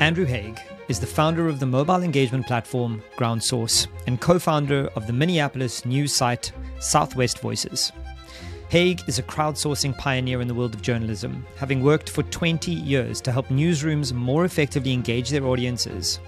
[0.00, 5.06] Andrew Haeg is the founder of the mobile engagement platform GroundSource and co founder of
[5.06, 7.92] the Minneapolis news site Southwest Voices.
[8.68, 13.22] Haeg is a crowdsourcing pioneer in the world of journalism, having worked for 20 years
[13.22, 16.20] to help newsrooms more effectively engage their audiences.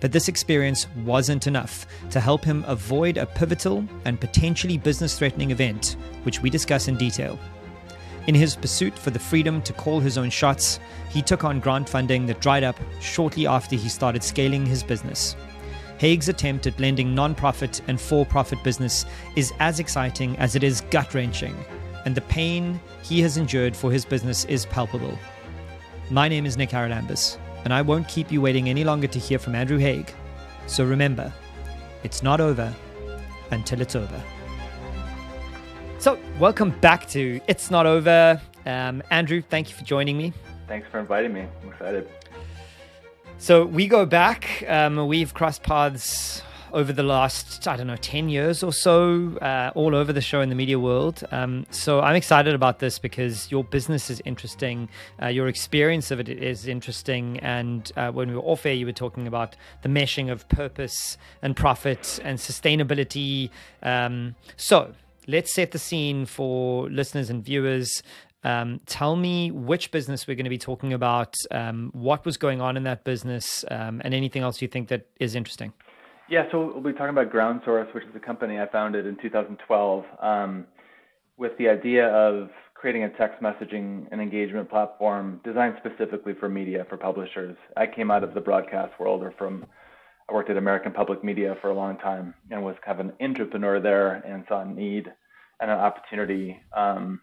[0.00, 5.50] But this experience wasn't enough to help him avoid a pivotal and potentially business threatening
[5.50, 7.40] event, which we discuss in detail.
[8.26, 10.80] In his pursuit for the freedom to call his own shots,
[11.10, 15.36] he took on grant funding that dried up shortly after he started scaling his business.
[15.98, 21.56] Haeg's attempt at blending non-profit and for-profit business is as exciting as it is gut-wrenching,
[22.04, 25.16] and the pain he has endured for his business is palpable.
[26.10, 29.38] My name is Nic Haralambous, and I won't keep you waiting any longer to hear
[29.38, 30.10] from Andrew Haeg.
[30.66, 31.32] So remember,
[32.02, 32.74] it's not over
[33.52, 34.22] until it's over.
[35.98, 38.40] So, welcome back to It's Not Over.
[38.66, 40.32] Um, Andrew, thank you for joining me.
[40.68, 41.46] Thanks for inviting me.
[41.62, 42.06] I'm excited.
[43.38, 44.62] So, we go back.
[44.68, 46.42] Um, we've crossed paths
[46.74, 50.42] over the last, I don't know, 10 years or so, uh, all over the show
[50.42, 51.24] in the media world.
[51.32, 54.90] Um, so, I'm excited about this because your business is interesting.
[55.20, 57.40] Uh, your experience of it is interesting.
[57.40, 61.16] And uh, when we were off air, you were talking about the meshing of purpose
[61.40, 63.48] and profit and sustainability.
[63.82, 64.92] Um, so,
[65.26, 68.02] let's set the scene for listeners and viewers.
[68.44, 72.60] Um, tell me which business we're going to be talking about, um, what was going
[72.60, 75.72] on in that business, um, and anything else you think that is interesting.
[76.28, 80.04] Yeah, so we'll be talking about GroundSource, which is a company I founded in 2012
[80.20, 80.66] um,
[81.36, 86.84] with the idea of creating a text messaging and engagement platform designed specifically for media,
[86.88, 87.56] for publishers.
[87.76, 89.66] I came out of the broadcast world or from
[90.28, 93.12] I worked at American Public Media for a long time and was kind of an
[93.20, 95.06] entrepreneur there and saw a need
[95.60, 97.20] and an opportunity um,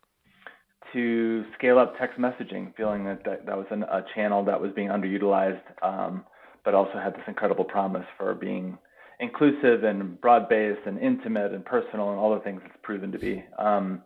[0.94, 4.72] to scale up text messaging, feeling that that, that was an, a channel that was
[4.74, 6.24] being underutilized, um,
[6.64, 8.78] but also had this incredible promise for being
[9.20, 13.44] inclusive and broad-based and intimate and personal and all the things it's proven to be.
[13.58, 14.02] Um,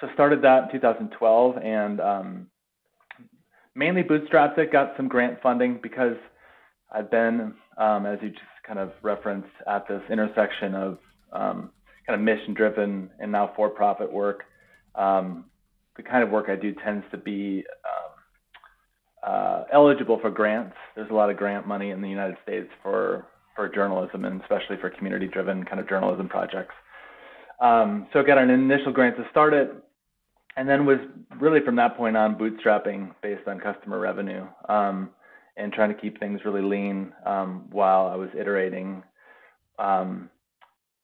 [0.00, 2.46] so started that in 2012 and um,
[3.74, 6.16] mainly bootstrapped it, got some grant funding because
[6.92, 10.98] I've been, um, as you just kind of referenced, at this intersection of
[11.32, 11.70] um,
[12.06, 14.44] kind of mission driven and now for profit work.
[14.94, 15.46] Um,
[15.96, 20.74] the kind of work I do tends to be um, uh, eligible for grants.
[20.94, 24.76] There's a lot of grant money in the United States for for journalism and especially
[24.80, 26.74] for community driven kind of journalism projects.
[27.60, 29.72] Um, so I got an initial grant to start it,
[30.56, 30.98] and then was
[31.40, 35.10] really from that point on bootstrapping based on customer revenue um,
[35.56, 39.02] and trying to keep things really lean um, while I was iterating
[39.78, 40.30] um,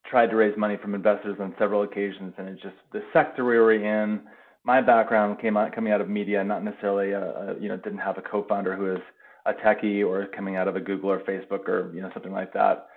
[0.08, 3.58] tried to raise money from investors on several occasions, and it's just the sector we
[3.58, 4.20] were in.
[4.64, 7.98] My background came out coming out of media, not necessarily a, a you know didn't
[7.98, 9.02] have a co-founder who is
[9.46, 12.52] a techie or coming out of a Google or Facebook or you know something like
[12.52, 12.88] that.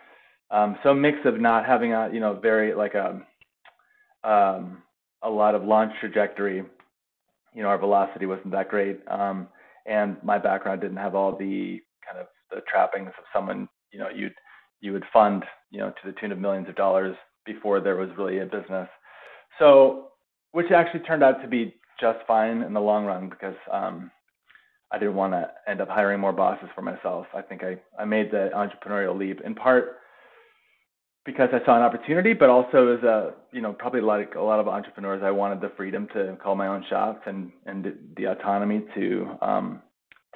[0.52, 3.22] Um, so a mix of not having a you know very like a
[4.24, 4.82] um,
[5.22, 6.64] a lot of launch trajectory.
[7.54, 9.48] You know our velocity wasn't that great, um,
[9.86, 14.10] and my background didn't have all the kind of the trappings of someone you know
[14.10, 14.34] you'd
[14.84, 18.10] you would fund, you know, to the tune of millions of dollars before there was
[18.18, 18.90] really a business.
[19.58, 20.10] So,
[20.52, 24.12] which actually turned out to be just fine in the long run because um,
[24.92, 27.28] I didn't want to end up hiring more bosses for myself.
[27.34, 30.00] I think I, I made the entrepreneurial leap in part
[31.26, 34.60] because I saw an opportunity, but also as a, you know, probably like a lot
[34.60, 38.84] of entrepreneurs, I wanted the freedom to call my own shots and, and the autonomy
[38.96, 39.82] to, um,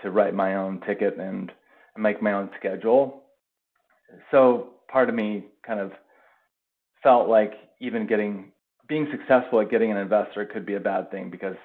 [0.01, 1.51] to write my own ticket and
[1.97, 3.23] make my own schedule
[4.31, 5.91] so part of me kind of
[7.03, 8.51] felt like even getting
[8.87, 11.55] being successful at getting an investor could be a bad thing because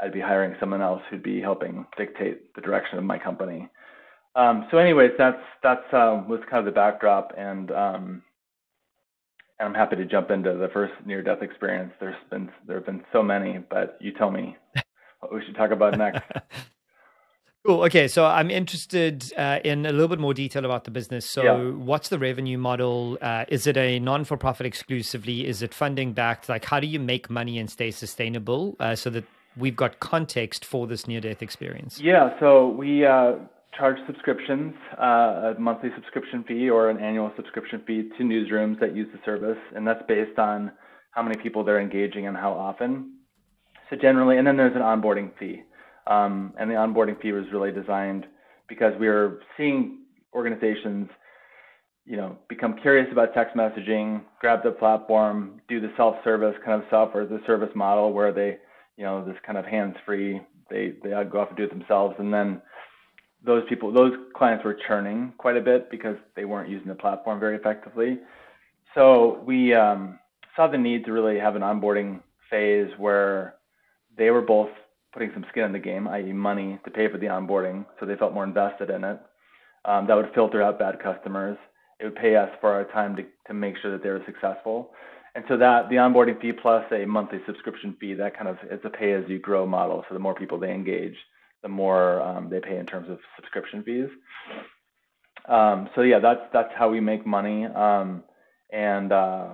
[0.00, 3.68] I'd be hiring someone else who'd be helping dictate the direction of my company.
[4.36, 8.22] Um, so, anyways, that's that's uh, was kind of the backdrop, and um,
[9.58, 11.92] and I'm happy to jump into the first near-death experience.
[12.00, 14.56] There's been there have been so many, but you tell me
[15.20, 16.22] what we should talk about next.
[17.66, 17.82] Cool.
[17.84, 21.28] Okay, so I'm interested uh, in a little bit more detail about the business.
[21.28, 21.70] So, yeah.
[21.72, 23.18] what's the revenue model?
[23.20, 25.46] Uh, is it a non-for-profit exclusively?
[25.46, 26.48] Is it funding backed?
[26.48, 29.24] Like, how do you make money and stay sustainable uh, so that
[29.56, 32.00] we've got context for this near-death experience?
[32.00, 32.38] Yeah.
[32.40, 33.34] So we uh,
[33.78, 38.94] charge subscriptions, uh, a monthly subscription fee or an annual subscription fee to newsrooms that
[38.94, 40.72] use the service, and that's based on
[41.12, 43.14] how many people they're engaging and how often.
[43.88, 45.62] So generally, and then there's an onboarding fee.
[46.06, 48.26] Um, and the onboarding fee was really designed
[48.68, 50.00] because we were seeing
[50.34, 51.08] organizations,
[52.04, 56.88] you know, become curious about text messaging, grab the platform, do the self-service kind of
[56.90, 58.58] software a service model where they,
[58.96, 60.40] you know, this kind of hands-free,
[60.70, 62.60] they they go off and do it themselves, and then
[63.48, 67.40] those people, those clients were churning quite a bit because they weren't using the platform
[67.40, 68.18] very effectively.
[68.94, 70.18] So we um,
[70.54, 73.54] saw the need to really have an onboarding phase where
[74.16, 74.70] they were both
[75.12, 78.16] putting some skin in the game, i.e., money to pay for the onboarding, so they
[78.16, 79.18] felt more invested in it.
[79.84, 81.56] Um, that would filter out bad customers.
[81.98, 84.90] It would pay us for our time to, to make sure that they were successful.
[85.34, 88.84] And so that the onboarding fee plus a monthly subscription fee, that kind of it's
[88.84, 90.04] a pay as you grow model.
[90.08, 91.16] So the more people they engage,
[91.62, 94.08] the more um, they pay in terms of subscription fees.
[95.48, 97.64] Um, so yeah, that's that's how we make money.
[97.66, 98.22] Um,
[98.72, 99.48] and uh,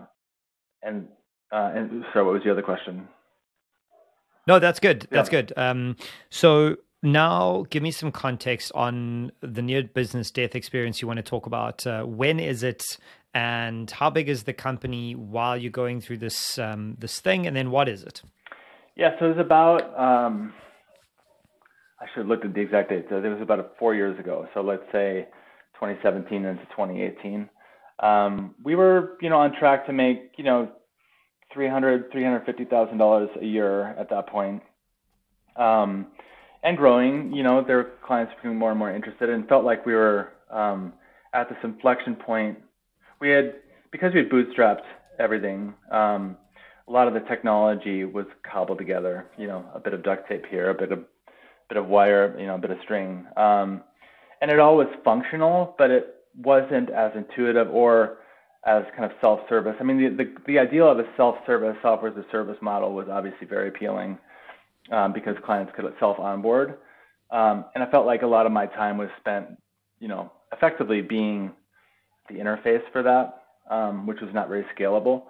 [0.83, 1.09] and
[1.53, 3.09] uh, and so what was the other question?
[4.47, 5.06] No, that's good.
[5.11, 5.43] That's yeah.
[5.43, 5.53] good.
[5.56, 5.97] Um,
[6.31, 11.23] so now give me some context on the near business death experience you want to
[11.23, 11.87] talk about.
[11.87, 12.83] Uh, when is it?
[13.37, 17.47] And how big is the company while you're going through this um, this thing?
[17.47, 18.23] And then what is it?
[18.97, 20.53] Yeah, so it was about um,
[22.05, 23.06] I should have looked at the exact date.
[23.09, 24.47] So it was about four years ago.
[24.53, 25.27] So let's say
[25.81, 27.49] 2017 into 2018.
[28.01, 30.71] Um, we were, you know, on track to make, you know,
[31.53, 34.61] 300, 350,000 dollars a year at that point,
[35.56, 36.09] um,
[36.62, 37.33] and growing.
[37.33, 40.93] You know, were clients becoming more and more interested, and felt like we were um,
[41.33, 42.59] at this inflection point.
[43.21, 43.55] We had
[43.93, 44.83] because we had bootstrapped
[45.21, 45.73] everything.
[45.93, 46.37] Um,
[46.89, 49.27] a lot of the technology was cobbled together.
[49.39, 51.05] You know, a bit of duct tape here, a bit of
[51.69, 53.82] bit of wire, you know, a bit of string, um,
[54.40, 58.19] and it all was functional, but it wasn't as intuitive or
[58.66, 59.76] as kind of self-service.
[59.78, 63.08] I mean, the, the, the ideal of a self-service software as a service model was
[63.11, 64.19] obviously very appealing
[64.90, 66.78] um, because clients could self-onboard.
[67.31, 69.46] Um, and I felt like a lot of my time was spent,
[69.99, 71.52] you know, effectively being
[72.28, 75.25] the interface for that, um, which was not very scalable.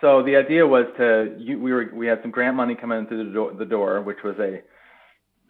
[0.00, 3.32] So the idea was to you, we were we had some grant money coming through
[3.32, 4.60] the the door, which was a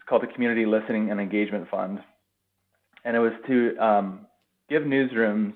[0.05, 1.99] it's called the Community Listening and Engagement Fund,
[3.07, 4.27] and it was to um,
[4.69, 5.55] give newsrooms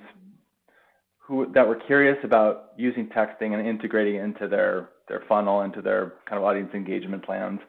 [1.19, 6.15] who that were curious about using texting and integrating into their their funnel, into their
[6.27, 7.61] kind of audience engagement plans,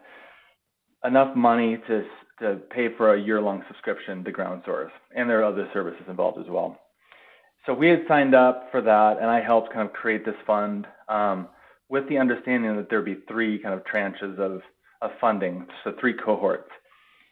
[1.04, 2.06] enough money to
[2.40, 6.48] to pay for a year-long subscription to GroundSource, and there are other services involved as
[6.48, 6.80] well.
[7.66, 10.88] So we had signed up for that, and I helped kind of create this fund
[11.10, 11.50] um,
[11.90, 14.62] with the understanding that there'd be three kind of tranches of
[15.02, 16.70] of funding, so three cohorts.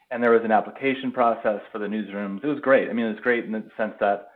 [0.10, 2.44] And there was an application process for the newsrooms.
[2.44, 2.90] It was great.
[2.90, 4.30] I mean, it was great in the sense that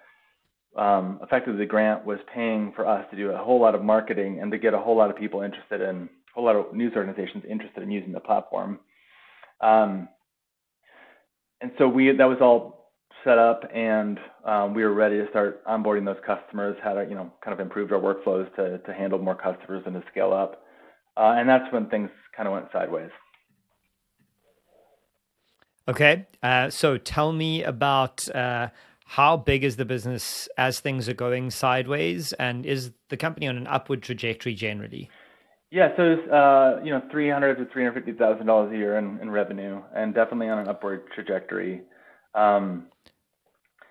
[0.76, 4.40] um, effectively the grant was paying for us to do a whole lot of marketing
[4.42, 6.94] and to get a whole lot of people interested in, a whole lot of news
[6.96, 8.80] organizations interested in using the platform.
[9.62, 10.10] Um,
[11.62, 12.92] and so we that was all
[13.24, 16.76] set up, and um, we were ready to start onboarding those customers.
[16.84, 19.94] Had a, you know kind of improved our workflows to to handle more customers and
[19.94, 20.64] to scale up.
[21.18, 23.12] Uh, and that's when things kind of went sideways.
[25.88, 28.70] Okay, uh, so tell me about uh,
[29.06, 33.58] how big is the business as things are going sideways, and is the company on
[33.58, 35.10] an upward trajectory generally?
[35.72, 38.78] Yeah, so it's uh, you know three hundred to three hundred fifty thousand dollars a
[38.78, 41.82] year in, in revenue, and definitely on an upward trajectory.
[42.36, 42.88] Um,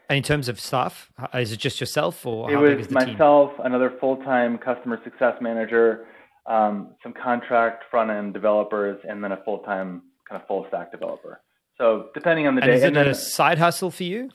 [0.09, 3.67] and in terms of staff, is it just yourself, or it was myself, team?
[3.67, 6.07] another full-time customer success manager,
[6.51, 11.41] um, some contract front-end developers, and then a full-time kind of full-stack developer.
[11.79, 14.31] So depending on the and day, is it a side hustle for you?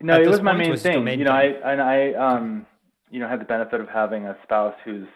[0.00, 1.04] No, it was my main was thing.
[1.04, 1.60] Main you know, thing?
[1.62, 2.66] I and I um,
[3.10, 5.06] you know, had the benefit of having a spouse who's,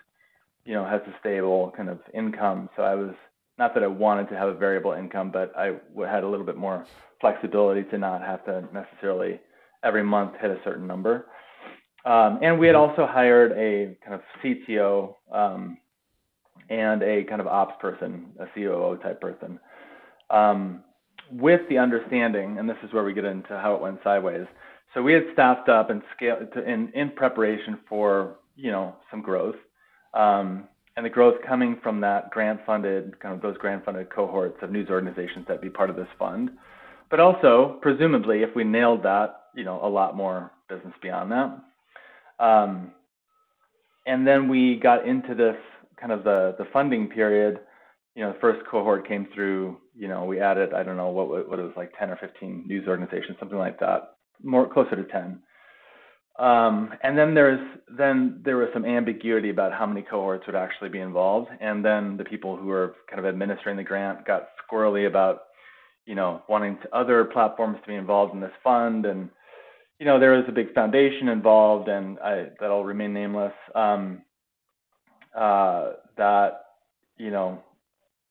[0.65, 2.69] you know, has a stable kind of income.
[2.77, 3.15] So I was
[3.59, 6.57] not that I wanted to have a variable income, but I had a little bit
[6.57, 6.87] more
[7.21, 9.41] flexibility to not have to necessarily
[9.83, 11.27] every month hit a certain number.
[12.05, 12.91] Um, and we had mm-hmm.
[12.91, 15.79] also hired a kind of CTO um,
[16.71, 19.59] and a kind of ops person, a COO type person,
[20.31, 20.83] um,
[21.33, 24.47] with the understanding, and this is where we get into how it went sideways,
[24.95, 29.21] so we had staffed up and scaled to, in, in preparation for, you know, some
[29.21, 29.57] growth.
[30.15, 34.57] Um, and the growth coming from that grant funded, kind of those grant funded cohorts
[34.63, 36.51] of news organizations that be part of this fund.
[37.11, 42.45] But also, presumably, if we nailed that, you know, a lot more business beyond that.
[42.45, 42.93] Um,
[44.07, 45.57] and then we got into this
[46.01, 47.61] kind of the, the funding period.
[48.15, 51.29] You know, the first cohort came through, you know, we added, I don't know, what,
[51.49, 55.05] what it was like 10 or 15 news organizations, something like that more closer to
[55.05, 55.41] 10.
[56.39, 57.61] Um, and then there's
[57.97, 62.19] then there was some ambiguity about how many cohorts would actually be involved, and then
[62.19, 65.45] the people who were kind of administering the grant got squirrely about,
[66.05, 69.31] you know, wanting other platforms to be involved in this fund, and
[69.99, 73.55] you know there was a big foundation involved, and I, that'll remain nameless.
[73.75, 74.21] Um,
[75.37, 76.67] uh, that
[77.19, 77.63] you know,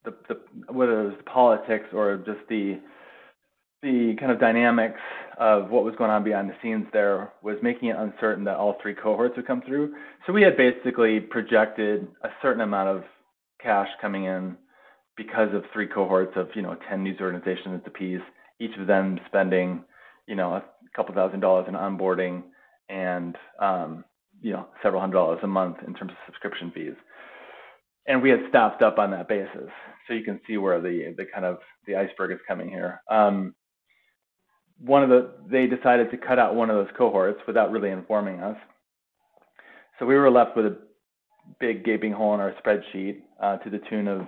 [0.04, 2.80] the the whether it was the politics or just the
[3.82, 5.00] the kind of dynamics
[5.40, 8.78] of what was going on behind the scenes there was making it uncertain that all
[8.82, 9.94] three cohorts would come through.
[10.26, 13.04] So we had basically projected a certain amount of
[13.62, 14.58] cash coming in
[15.16, 18.22] because of three cohorts of you know 10 news organizations at the piece,
[18.60, 19.84] each of them spending
[20.28, 20.64] you know a
[20.96, 22.44] couple thousand dollars in onboarding
[22.90, 24.04] and um,
[24.42, 26.96] you know several hundred dollars a month in terms of subscription fees.
[28.08, 29.70] And we had staffed up on that basis,
[30.08, 33.02] so you can see where the the kind of the iceberg is coming here.
[33.10, 33.56] Um,
[34.80, 38.42] one of the they decided to cut out one of those cohorts without really informing
[38.42, 38.58] us.
[40.00, 40.78] So we were left with a
[41.60, 44.28] big gaping hole in our spreadsheet uh, to the tune of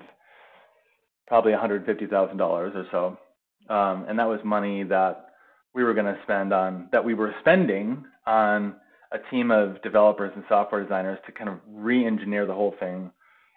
[1.27, 5.25] probably $150,000 or so, um, and that was money that
[5.73, 8.75] we were going to spend on that we were spending on
[9.11, 13.11] a team of developers and software designers to kind of re-engineer the whole thing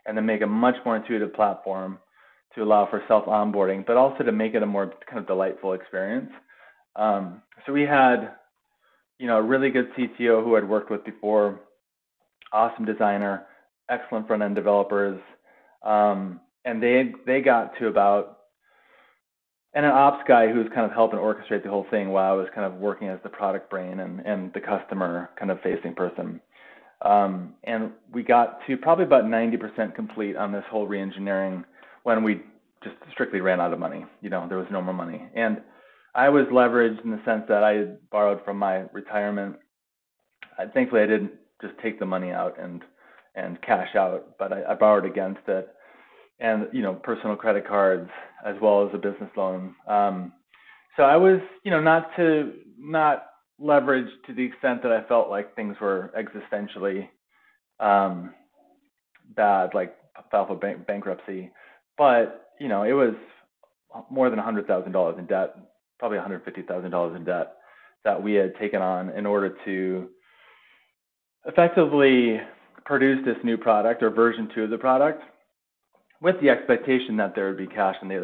[0.07, 1.99] and then make a much more intuitive platform
[2.54, 5.73] to allow for self onboarding, but also to make it a more kind of delightful
[5.73, 6.30] experience.
[6.97, 8.33] Um, so we had,
[9.19, 11.61] you know, a really good CTO who I'd worked with before,
[12.52, 13.47] awesome designer,
[13.88, 15.21] excellent front end developers,
[15.85, 18.39] um, and they they got to about
[19.74, 22.36] and an ops guy who was kind of helping orchestrate the whole thing while I
[22.36, 25.94] was kind of working as the product brain and and the customer kind of facing
[25.94, 26.40] person.
[27.02, 31.64] Um, and we got to probably about 90% complete on this whole reengineering
[32.02, 32.42] when we
[32.84, 34.04] just strictly ran out of money.
[34.20, 35.26] You know, there was no more money.
[35.34, 35.62] And
[36.14, 39.56] I was leveraged in the sense that I had borrowed from my retirement.
[40.58, 42.82] I, thankfully, I didn't just take the money out and
[43.36, 45.68] and cash out, but I, I borrowed against it,
[46.40, 48.10] and you know, personal credit cards
[48.44, 49.75] as well as a business loan.
[49.87, 50.32] Um,
[50.97, 53.26] so I was, you know, not to not
[53.59, 57.09] leverage to the extent that I felt like things were existentially
[57.78, 58.35] um,
[59.37, 59.97] bad, like
[60.30, 61.50] for bank- bankruptcy.
[61.97, 63.14] But you know, it was
[64.11, 65.56] more than $100,000 in debt
[66.00, 67.56] probably $150,000 in debt
[68.04, 70.09] that we had taken on in order to
[71.44, 72.40] effectively
[72.87, 75.23] produce this new product or version two of the product
[76.20, 78.16] with the expectation that there would be cash on the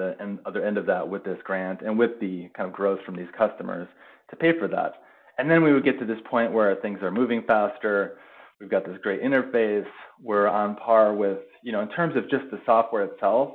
[0.44, 3.28] other, end of that with this grant and with the kind of growth from these
[3.36, 3.88] customers
[4.30, 4.94] to pay for that.
[5.38, 8.18] And then we would get to this point where things are moving faster.
[8.60, 9.86] We've got this great interface.
[10.22, 13.52] We're on par with, you know, in terms of just the software itself,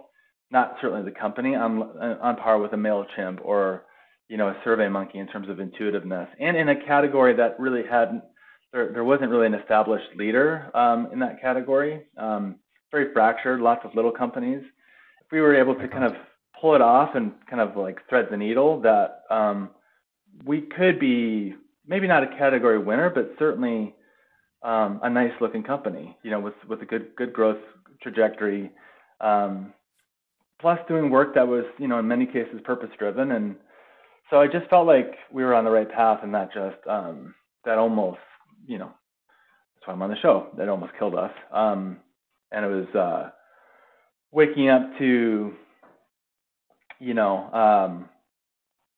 [0.51, 3.85] not certainly the company, on, on par with a MailChimp or
[4.31, 8.23] you know, a SurveyMonkey in terms of intuitiveness, and in a category that really hadn't,
[8.71, 12.03] there, there wasn't really an established leader um, in that category.
[12.17, 12.55] Um,
[12.91, 14.61] very fractured, lots of little companies.
[15.25, 16.13] If we were able to kind of
[16.59, 19.69] pull it off and kind of like thread the needle, that um,
[20.45, 21.55] we could be
[21.87, 23.95] maybe not a category winner, but certainly
[24.63, 27.61] um, a nice looking company, you know, with with a good good growth
[28.01, 28.71] trajectory.
[29.19, 29.73] Um,
[30.59, 33.55] plus doing work that was, you know, in many cases purpose driven and
[34.31, 37.35] so I just felt like we were on the right path, and that just um,
[37.65, 38.19] that almost,
[38.65, 38.89] you know,
[39.75, 40.47] that's why I'm on the show.
[40.57, 41.31] That almost killed us.
[41.51, 41.97] Um,
[42.51, 43.29] and it was uh,
[44.31, 45.53] waking up to,
[46.99, 48.09] you know, um,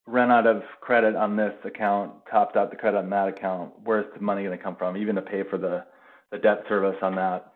[0.06, 3.72] run out of credit on this account, topped out the credit on that account.
[3.84, 5.84] Where's the money going to come from, even to pay for the
[6.30, 7.52] the debt service on that?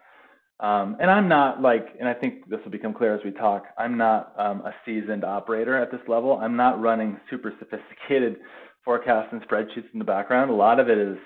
[0.60, 3.66] Um, and I'm not like, and I think this will become clear as we talk,
[3.78, 6.36] I'm not um, a seasoned operator at this level.
[6.36, 8.38] I'm not running super sophisticated
[8.84, 10.50] forecasts and spreadsheets in the background.
[10.50, 11.16] A lot of it is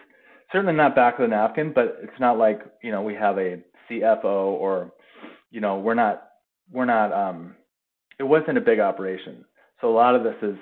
[0.50, 3.62] certainly not back of the napkin, but it's not like, you know, we have a
[4.00, 4.92] CFO or,
[5.50, 6.28] you know, we're not,
[6.70, 7.54] we're not, um,
[8.18, 9.44] it wasn't a big operation.
[9.80, 10.56] So a lot of this is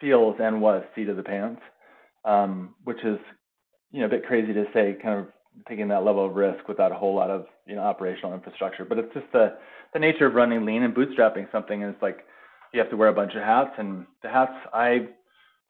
[0.00, 1.60] feels and was seat of the pants,
[2.24, 3.18] um, which is,
[3.92, 5.26] you know, a bit crazy to say kind of
[5.68, 8.84] taking that level of risk without a whole lot of you know operational infrastructure.
[8.84, 9.56] But it's just the
[9.92, 12.24] the nature of running lean and bootstrapping something is like
[12.72, 15.08] you have to wear a bunch of hats, and the hats I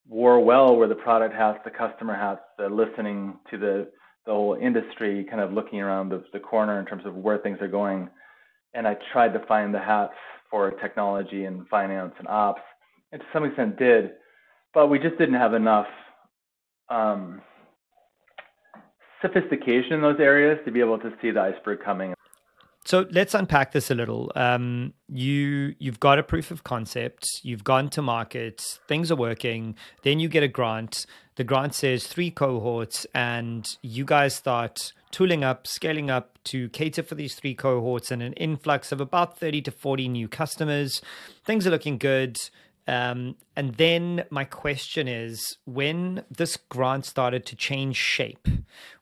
[0.09, 3.88] wore well were the product hats, the customer hats, the listening to the
[4.26, 7.58] the whole industry, kind of looking around the, the corner in terms of where things
[7.60, 8.08] are going.
[8.74, 10.14] And I tried to find the hats
[10.50, 12.62] for technology and finance and ops,
[13.12, 14.12] and to some extent did,
[14.74, 15.86] but we just didn't have enough
[16.88, 17.40] um,
[19.22, 22.14] sophistication in those areas to be able to see the iceberg coming.
[22.84, 24.32] So let's unpack this a little.
[24.34, 27.28] Um, you you've got a proof of concept.
[27.42, 28.62] You've gone to market.
[28.88, 29.76] Things are working.
[30.02, 31.04] Then you get a grant.
[31.40, 37.02] The grant says three cohorts, and you guys start tooling up, scaling up to cater
[37.02, 41.00] for these three cohorts and an influx of about thirty to forty new customers.
[41.47, 42.37] Things are looking good.
[42.87, 48.47] Um, and then my question is when this grant started to change shape,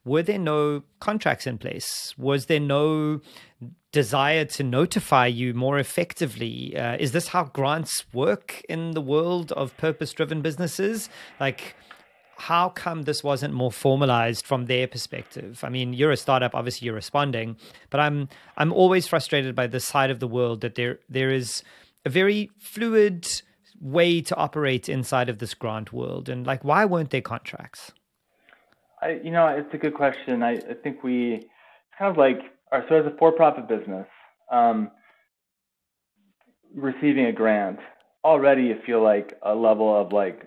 [0.04, 2.14] were there no contracts in place?
[2.16, 3.20] Was there no
[3.90, 6.76] desire to notify you more effectively.
[6.76, 11.08] Uh, is this how grants work in the world of purpose driven businesses?
[11.40, 11.74] Like,
[12.38, 15.60] how come this wasn't more formalized from their perspective?
[15.64, 17.56] I mean, you're a startup, obviously you're responding,
[17.90, 21.62] but I'm I'm always frustrated by the side of the world that there there is
[22.06, 23.26] a very fluid
[23.80, 27.92] way to operate inside of this grant world, and like, why weren't there contracts?
[29.02, 30.42] I, you know, it's a good question.
[30.42, 31.48] I, I think we
[31.98, 32.40] kind of like
[32.70, 34.06] our so as a for-profit business,
[34.52, 34.90] um,
[36.74, 37.80] receiving a grant
[38.24, 40.46] already you feel like a level of like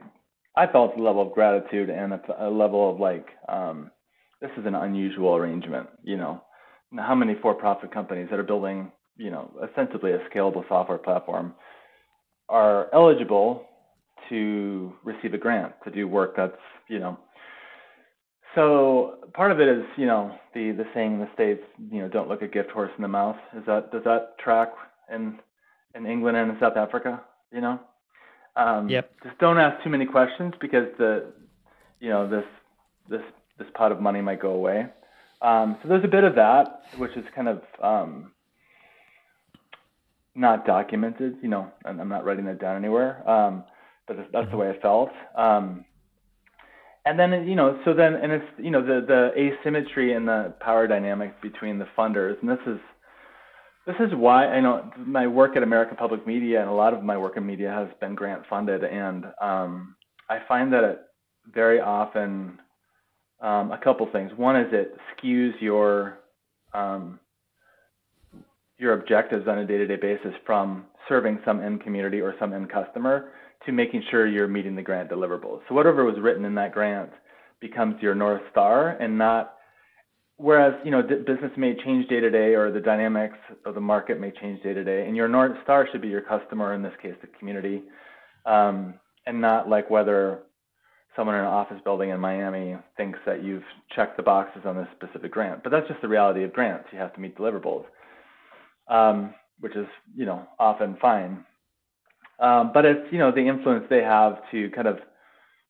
[0.55, 3.91] I felt a level of gratitude and a, a level of like, um,
[4.41, 5.87] this is an unusual arrangement.
[6.03, 6.41] You know,
[6.97, 11.53] how many for-profit companies that are building, you know, ostensibly a scalable software platform
[12.49, 13.65] are eligible
[14.29, 16.57] to receive a grant to do work that's,
[16.89, 17.17] you know,
[18.55, 22.09] so part of it is, you know, the the saying in the states, you know,
[22.09, 23.37] don't look a gift horse in the mouth.
[23.55, 24.69] Is that does that track
[25.13, 25.39] in
[25.95, 27.21] in England and in South Africa?
[27.53, 27.79] You know.
[28.55, 29.11] Um, yep.
[29.23, 31.31] Just don't ask too many questions because the,
[31.99, 32.45] you know, this
[33.09, 33.21] this
[33.57, 34.87] this pot of money might go away.
[35.41, 38.31] Um, so there's a bit of that, which is kind of um,
[40.35, 43.27] not documented, you know, and I'm not writing that down anywhere.
[43.29, 43.63] Um,
[44.07, 45.09] but that's, that's the way I felt.
[45.35, 45.85] Um,
[47.05, 50.53] and then, you know, so then, and it's, you know, the, the asymmetry in the
[50.59, 52.79] power dynamic between the funders, and this is
[53.85, 57.03] this is why I know my work at American Public Media and a lot of
[57.03, 59.95] my work in media has been grant funded, and um,
[60.29, 61.01] I find that it
[61.53, 62.59] very often
[63.41, 64.31] um, a couple things.
[64.37, 66.19] One is it skews your
[66.73, 67.19] um,
[68.77, 73.31] your objectives on a day-to-day basis from serving some end community or some end customer
[73.65, 75.59] to making sure you're meeting the grant deliverables.
[75.69, 77.11] So whatever was written in that grant
[77.59, 79.53] becomes your north star and not
[80.41, 84.19] whereas you know business may change day to day or the dynamics of the market
[84.19, 86.93] may change day to day and your north star should be your customer in this
[87.01, 87.83] case the community
[88.45, 88.93] um,
[89.25, 90.39] and not like whether
[91.15, 93.63] someone in an office building in miami thinks that you've
[93.95, 95.61] checked the boxes on this specific grant.
[95.61, 96.87] But that's just the reality of grants.
[96.91, 97.83] You have to meet deliverables
[98.91, 101.45] um, which is you know often fine.
[102.39, 104.99] Um, but it's you know the influence they have to kind of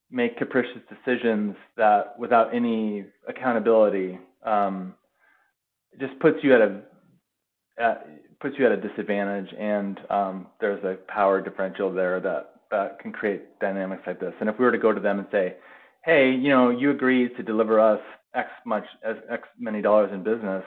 [0.10, 4.94] make capricious decisions that without any accountability um,
[6.00, 6.82] just puts you at a
[8.40, 13.12] puts you at a disadvantage, and um, there's a power differential there that that can
[13.12, 14.34] create dynamics like this.
[14.40, 15.56] And if we were to go to them and say,
[16.04, 18.02] "Hey, you know, you agreed to deliver us
[18.34, 20.64] X much as X many dollars in business,"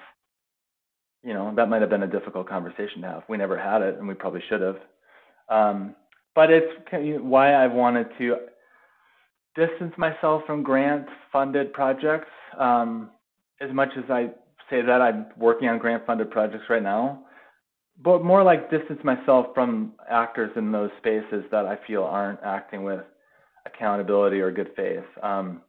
[1.23, 3.23] you know, that might have been a difficult conversation to have.
[3.29, 4.77] We never had it, and we probably should have.
[5.49, 5.95] Um,
[6.35, 6.73] but it's
[7.23, 8.37] why I've wanted to
[9.55, 12.31] distance myself from grant-funded projects.
[12.59, 13.11] Um,
[13.61, 14.31] as much as I
[14.71, 17.25] say that I'm working on grant funded projects right now,
[18.03, 22.83] but more like distance myself from actors in those spaces that I feel aren't acting
[22.83, 23.01] with
[23.67, 25.05] accountability or good faith.
[25.23, 25.63] Um,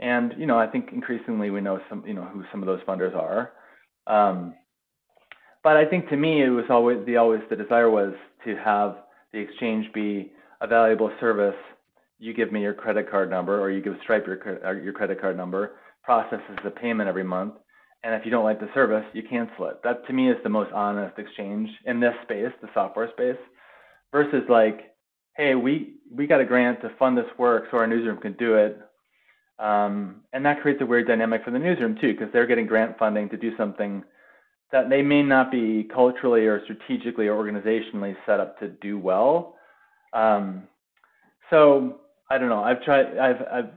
[0.00, 2.80] and you know, I think increasingly we know some, you know, who some of those
[2.82, 3.52] funders are.
[4.06, 4.54] Um,
[5.62, 8.98] but I think to me, it was always the always the desire was to have
[9.32, 11.56] the exchange be a valuable service.
[12.18, 15.36] You give me your credit card number, or you give Stripe your your credit card
[15.36, 15.72] number,
[16.06, 17.54] processes the payment every month.
[18.04, 19.82] And if you don't like the service, you cancel it.
[19.82, 23.42] That to me is the most honest exchange in this space, the software space,
[24.12, 24.94] versus like,
[25.36, 28.54] hey, we we got a grant to fund this work so our newsroom can do
[28.54, 28.80] it.
[29.58, 32.96] Um, and that creates a weird dynamic for the newsroom too, because they're getting grant
[32.98, 34.04] funding to do something
[34.70, 39.56] that they may not be culturally or strategically or organizationally set up to do well.
[40.12, 40.64] Um,
[41.50, 42.62] so I don't know.
[42.62, 43.18] I've tried.
[43.18, 43.70] I've I've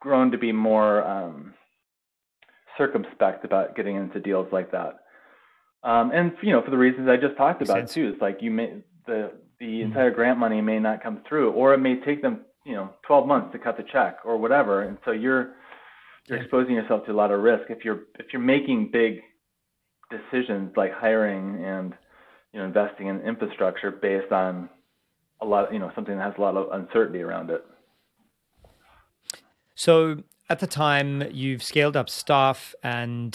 [0.00, 1.49] grown to be more um,
[2.76, 5.00] circumspect about getting into deals like that.
[5.82, 8.50] Um, and you know, for the reasons I just talked about too, it's like you
[8.50, 9.86] may the the mm-hmm.
[9.86, 13.26] entire grant money may not come through, or it may take them you know 12
[13.26, 15.54] months to cut the check or whatever, and so you're
[16.26, 16.44] you're yeah.
[16.44, 19.20] exposing yourself to a lot of risk if you're if you're making big
[20.10, 21.94] decisions like hiring and
[22.52, 24.68] you know investing in infrastructure based on
[25.40, 27.64] a lot you know something that has a lot of uncertainty around it.
[29.74, 33.34] So at the time you've scaled up staff and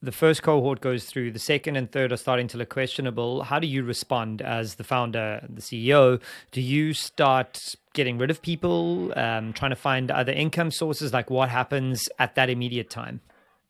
[0.00, 3.42] the first cohort goes through, the second and third are starting to look questionable.
[3.42, 6.22] How do you respond as the founder, the CEO?
[6.52, 7.58] Do you start
[7.94, 11.12] getting rid of people, um, trying to find other income sources?
[11.12, 13.20] Like what happens at that immediate time?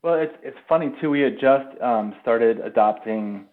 [0.03, 1.09] Well, it's it's funny too.
[1.11, 3.47] We had just um, started adopting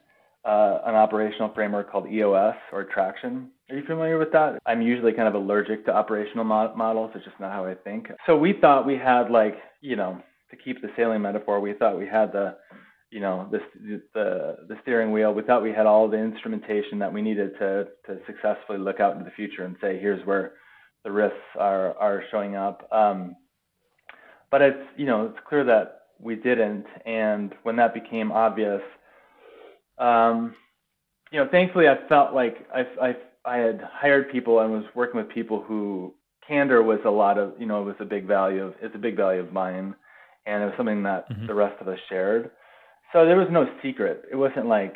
[0.44, 4.60] uh, an operational framework called EOS or Traction, are you familiar with that?
[4.66, 7.12] I'm usually kind of allergic to operational mo- models.
[7.16, 8.08] It's just not how I think.
[8.26, 10.22] So we thought we had like, you know,
[10.52, 12.56] to keep the sailing metaphor, we thought we had the,
[13.10, 13.60] you know, the
[14.14, 15.34] the the steering wheel.
[15.34, 19.14] We thought we had all the instrumentation that we needed to to successfully look out
[19.14, 20.54] into the future and say, here's where
[21.04, 22.88] the risks are are showing up.
[22.92, 23.36] Um,
[24.52, 28.82] but it's you know it's clear that we didn't, and when that became obvious,
[29.98, 30.56] um,
[31.32, 35.18] you know, thankfully I felt like I I I had hired people and was working
[35.18, 36.14] with people who
[36.48, 39.00] candor was a lot of you know it was a big value of it's a
[39.00, 39.96] big value of mine,
[40.46, 41.48] and it was something that mm-hmm.
[41.48, 42.52] the rest of us shared.
[43.12, 44.24] So there was no secret.
[44.32, 44.96] It wasn't like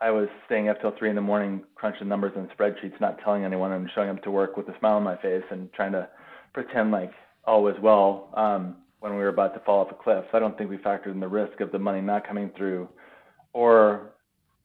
[0.00, 3.44] I was staying up till three in the morning crunching numbers and spreadsheets, not telling
[3.44, 6.08] anyone, and showing up to work with a smile on my face and trying to
[6.52, 7.10] pretend like
[7.44, 10.24] all was well um, when we were about to fall off a cliff.
[10.30, 12.88] So I don't think we factored in the risk of the money not coming through,
[13.54, 14.10] or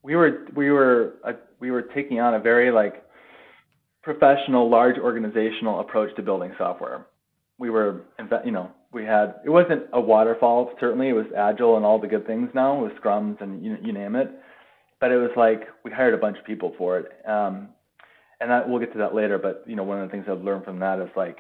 [0.03, 3.03] we were we were uh, we were taking on a very like
[4.03, 7.05] professional, large organizational approach to building software.
[7.57, 8.01] We were,
[8.45, 10.71] you know, we had it wasn't a waterfall.
[10.79, 13.93] Certainly, it was agile and all the good things now with scrums and you, you
[13.93, 14.29] name it.
[14.99, 17.69] But it was like we hired a bunch of people for it, um,
[18.39, 19.37] and that, we'll get to that later.
[19.37, 21.37] But you know, one of the things I've learned from that is like,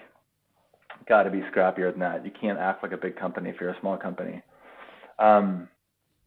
[1.07, 2.25] got to be scrappier than that.
[2.25, 4.41] You can't act like a big company if you're a small company.
[5.19, 5.67] Um,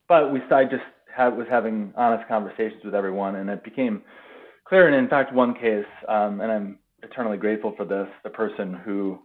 [0.08, 4.02] but we started just had, was having honest conversations with everyone, and it became
[4.68, 4.86] clear.
[4.86, 9.18] And in fact, one case, um, and I'm eternally grateful for this, the person who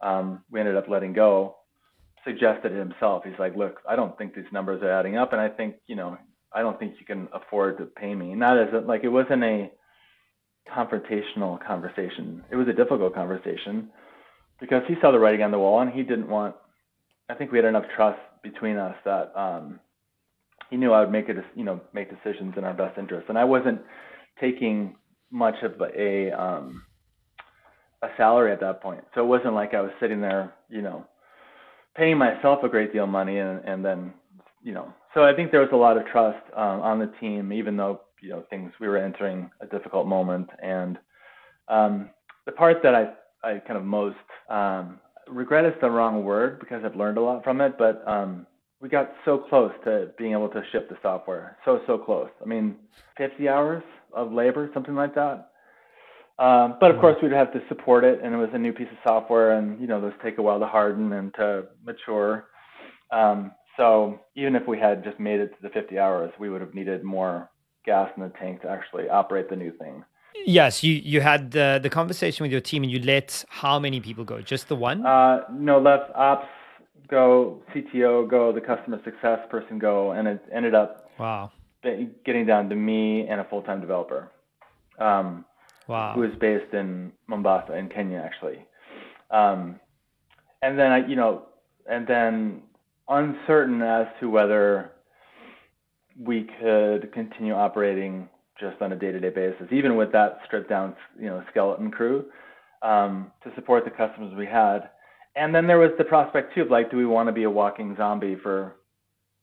[0.00, 1.56] um, we ended up letting go
[2.24, 3.22] suggested it himself.
[3.24, 5.96] He's like, look, I don't think these numbers are adding up, and I think you
[5.96, 6.18] know,
[6.52, 8.34] I don't think you can afford to pay me.
[8.34, 9.70] Not as a, like it wasn't a
[10.70, 12.44] confrontational conversation.
[12.50, 13.90] It was a difficult conversation
[14.60, 16.54] because he saw the writing on the wall, and he didn't want.
[17.28, 19.80] I think we had enough trust between us that um,
[20.70, 23.38] he knew I would make it, you know, make decisions in our best interest, and
[23.38, 23.80] I wasn't
[24.40, 24.96] taking
[25.30, 26.82] much of a um,
[28.02, 29.04] a salary at that point.
[29.14, 31.04] So it wasn't like I was sitting there, you know,
[31.96, 34.12] paying myself a great deal of money and, and then,
[34.62, 37.52] you know, so I think there was a lot of trust um, on the team,
[37.52, 40.48] even though, you know, things, we were entering a difficult moment.
[40.62, 40.98] And
[41.68, 42.10] um,
[42.46, 43.08] the part that I,
[43.42, 44.16] I kind of most,
[44.48, 48.46] um, regret is the wrong word because I've learned a lot from it, but um,
[48.80, 51.56] we got so close to being able to ship the software.
[51.64, 52.30] So, so close.
[52.40, 52.76] I mean,
[53.16, 55.50] 50 hours of labor, something like that.
[56.38, 57.00] Um, but of mm-hmm.
[57.00, 59.80] course, we'd have to support it, and it was a new piece of software, and
[59.80, 62.46] you know those take a while to harden and to mature.
[63.10, 66.60] Um, so even if we had just made it to the 50 hours, we would
[66.60, 67.50] have needed more
[67.84, 70.04] gas in the tank to actually operate the new thing.
[70.46, 73.98] Yes, you you had the the conversation with your team, and you let how many
[74.00, 74.40] people go?
[74.40, 75.04] Just the one?
[75.04, 76.46] Uh, no, let ops
[77.08, 81.50] go, CTO go, the customer success person go, and it ended up wow
[82.24, 84.30] getting down to me and a full time developer.
[84.98, 85.44] Um,
[85.88, 86.12] wow.
[86.14, 88.64] who is based in Mombasa in Kenya actually.
[89.30, 89.80] Um,
[90.62, 91.46] and then I, you know,
[91.90, 92.62] and then
[93.08, 94.92] uncertain as to whether
[96.18, 98.28] we could continue operating
[98.60, 102.26] just on a day-to-day basis, even with that stripped down, you know, skeleton crew
[102.82, 104.90] um, to support the customers we had.
[105.38, 107.50] And then there was the prospect too of like, do we want to be a
[107.50, 108.74] walking zombie for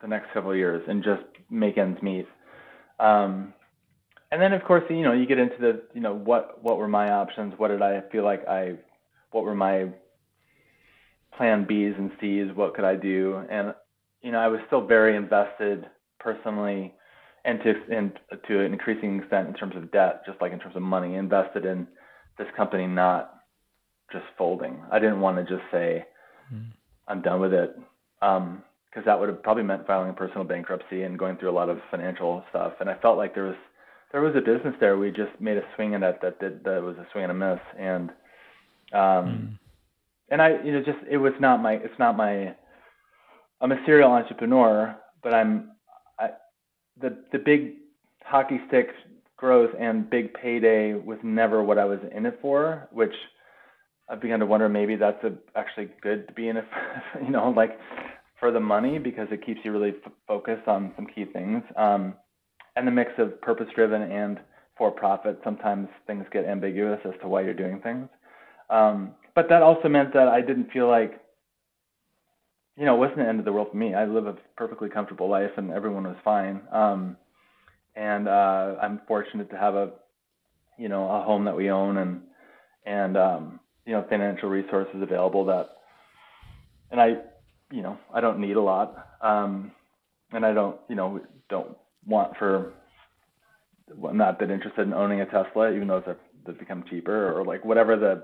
[0.01, 2.27] the next several years and just make ends meet?
[2.99, 3.53] Um,
[4.31, 6.87] and then of course you know you get into the you know what what were
[6.87, 7.53] my options?
[7.57, 8.75] What did i feel like i
[9.31, 9.89] what were my
[11.37, 12.47] plan b's and c's?
[12.55, 13.43] What could i do?
[13.49, 13.73] And
[14.21, 15.85] you know i was still very invested
[16.19, 16.93] personally
[17.45, 20.75] and to and to an increasing extent in terms of debt just like in terms
[20.75, 21.87] of money invested in
[22.37, 23.34] this company not
[24.11, 26.05] just folding i didn't want to just say
[26.53, 26.65] mm.
[27.07, 27.75] i'm done with it
[28.21, 31.51] um because that would have probably meant filing a personal bankruptcy and going through a
[31.51, 33.55] lot of financial stuff and i felt like there was
[34.15, 34.97] there was a business there.
[34.97, 37.35] We just made a swing at it that did that was a swing and a
[37.35, 38.09] miss, and
[38.93, 39.59] um, mm.
[40.29, 42.55] and I you know just it was not my it's not my
[43.59, 45.71] I'm a serial entrepreneur, but I'm
[46.17, 46.29] I,
[47.01, 47.73] the the big
[48.23, 48.87] hockey stick
[49.35, 53.13] growth and big payday was never what I was in it for, which
[54.07, 56.65] I've begun to wonder maybe that's a, actually good to be in it,
[57.23, 57.79] you know, like
[58.39, 61.63] for the money because it keeps you really f- focused on some key things.
[61.75, 62.13] Um,
[62.75, 64.39] and the mix of purpose driven and
[64.77, 68.07] for profit, sometimes things get ambiguous as to why you're doing things.
[68.69, 71.21] Um, but that also meant that I didn't feel like,
[72.77, 73.93] you know, it wasn't the end of the world for me.
[73.93, 76.61] I live a perfectly comfortable life and everyone was fine.
[76.71, 77.15] Um,
[77.95, 79.91] and uh, I'm fortunate to have a,
[80.77, 82.21] you know, a home that we own and,
[82.85, 85.69] and, um, you know, financial resources available that,
[86.91, 87.17] and I,
[87.71, 89.07] you know, I don't need a lot.
[89.21, 89.71] Um,
[90.31, 92.73] and I don't, you know, don't want for
[94.07, 97.43] I'm not that interested in owning a Tesla, even though it's they've become cheaper, or
[97.45, 98.23] like whatever the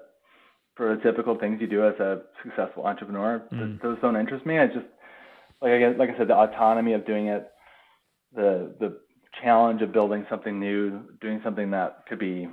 [0.78, 3.44] prototypical things you do as a successful entrepreneur.
[3.54, 3.82] Mm.
[3.82, 4.58] Those don't interest me.
[4.58, 4.86] I just
[5.62, 7.52] like I like I said, the autonomy of doing it
[8.34, 8.98] the the
[9.44, 12.48] challenge of building something new, doing something that could be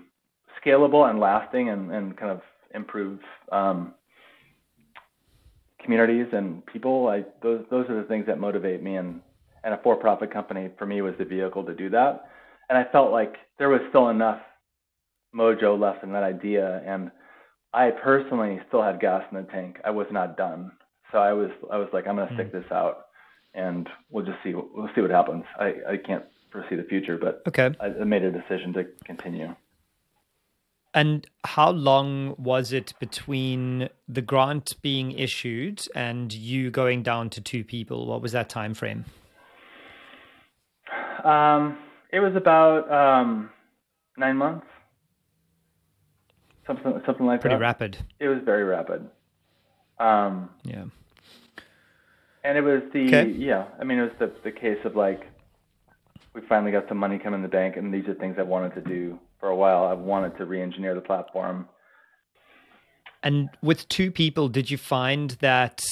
[0.65, 2.41] scalable and lasting, and and kind of
[2.75, 3.19] improve
[3.53, 3.95] um,
[5.83, 7.09] communities and people.
[7.09, 9.21] I those those are the things that motivate me, and
[9.65, 12.31] and a for-profit company for me was the vehicle to do that.
[12.69, 14.41] And I felt like there was still enough
[15.35, 17.11] mojo left in that idea, and
[17.73, 19.79] I personally still had gas in the tank.
[19.85, 20.73] I was not done,
[21.13, 22.35] so I was I was like, I'm gonna mm.
[22.35, 23.07] stick this out,
[23.55, 25.45] and we'll just see we'll see what happens.
[25.59, 29.55] I I can't foresee the future, but okay, I, I made a decision to continue.
[30.95, 37.41] And how long was it between the grant being issued and you going down to
[37.41, 38.07] two people?
[38.07, 39.05] What was that time frame?
[41.25, 41.79] Um,
[42.11, 43.51] it was about um,
[44.17, 44.67] nine months,
[46.67, 47.59] something something like Pretty that.
[47.59, 47.99] Pretty rapid.
[48.19, 49.07] It was very rapid.
[49.99, 50.85] Um, yeah.
[52.45, 53.29] And it was the okay.
[53.29, 53.67] yeah.
[53.79, 55.27] I mean, it was the the case of like
[56.35, 58.75] we finally got some money coming in the bank, and these are things I wanted
[58.77, 59.85] to do for a while.
[59.85, 61.69] I've wanted to re-engineer the platform.
[63.23, 65.83] And with two people, did you find that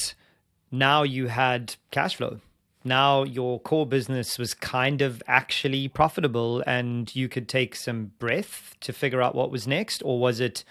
[0.70, 2.40] now you had cash flow?
[2.84, 8.76] Now your core business was kind of actually profitable and you could take some breath
[8.80, 10.02] to figure out what was next?
[10.04, 10.62] Or was it,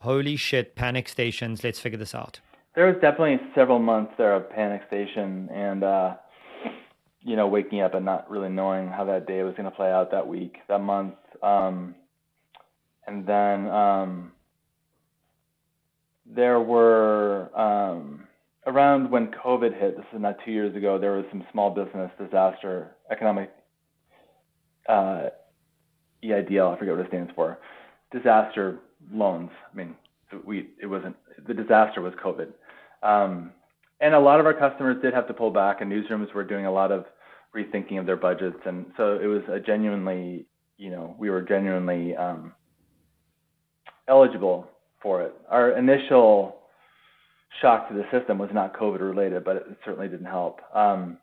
[0.00, 2.38] holy shit, panic stations, let's figure this out?
[2.76, 6.14] There was definitely several months there of panic station and, uh,
[7.22, 9.90] you know, waking up and not really knowing how that day was going to play
[9.90, 11.14] out that week, that month.
[11.42, 11.96] Um,
[13.06, 14.32] and then um,
[16.26, 18.24] there were um,
[18.66, 19.96] around when COVID hit.
[19.96, 20.98] This is not two years ago.
[20.98, 23.50] There was some small business disaster economic
[24.88, 25.28] uh,
[26.22, 26.74] EIDL.
[26.74, 27.58] I forget what it stands for.
[28.12, 28.80] Disaster
[29.12, 29.50] loans.
[29.72, 29.94] I mean,
[30.44, 32.52] we it wasn't the disaster was COVID.
[33.02, 33.52] Um,
[34.00, 36.66] and a lot of our customers did have to pull back, and newsrooms were doing
[36.66, 37.04] a lot of
[37.54, 42.16] rethinking of their budgets, and so it was a genuinely, you know, we were genuinely
[42.16, 42.52] um,
[44.08, 44.68] eligible
[45.02, 45.34] for it.
[45.50, 46.56] Our initial
[47.60, 50.60] shock to the system was not COVID related, but it certainly didn't help.
[50.74, 51.18] Um,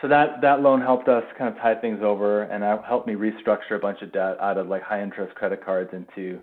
[0.00, 3.72] so that that loan helped us kind of tie things over, and helped me restructure
[3.76, 6.38] a bunch of debt out of like high interest credit cards into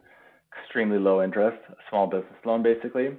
[0.62, 1.58] extremely low interest,
[1.90, 3.12] small business loan basically.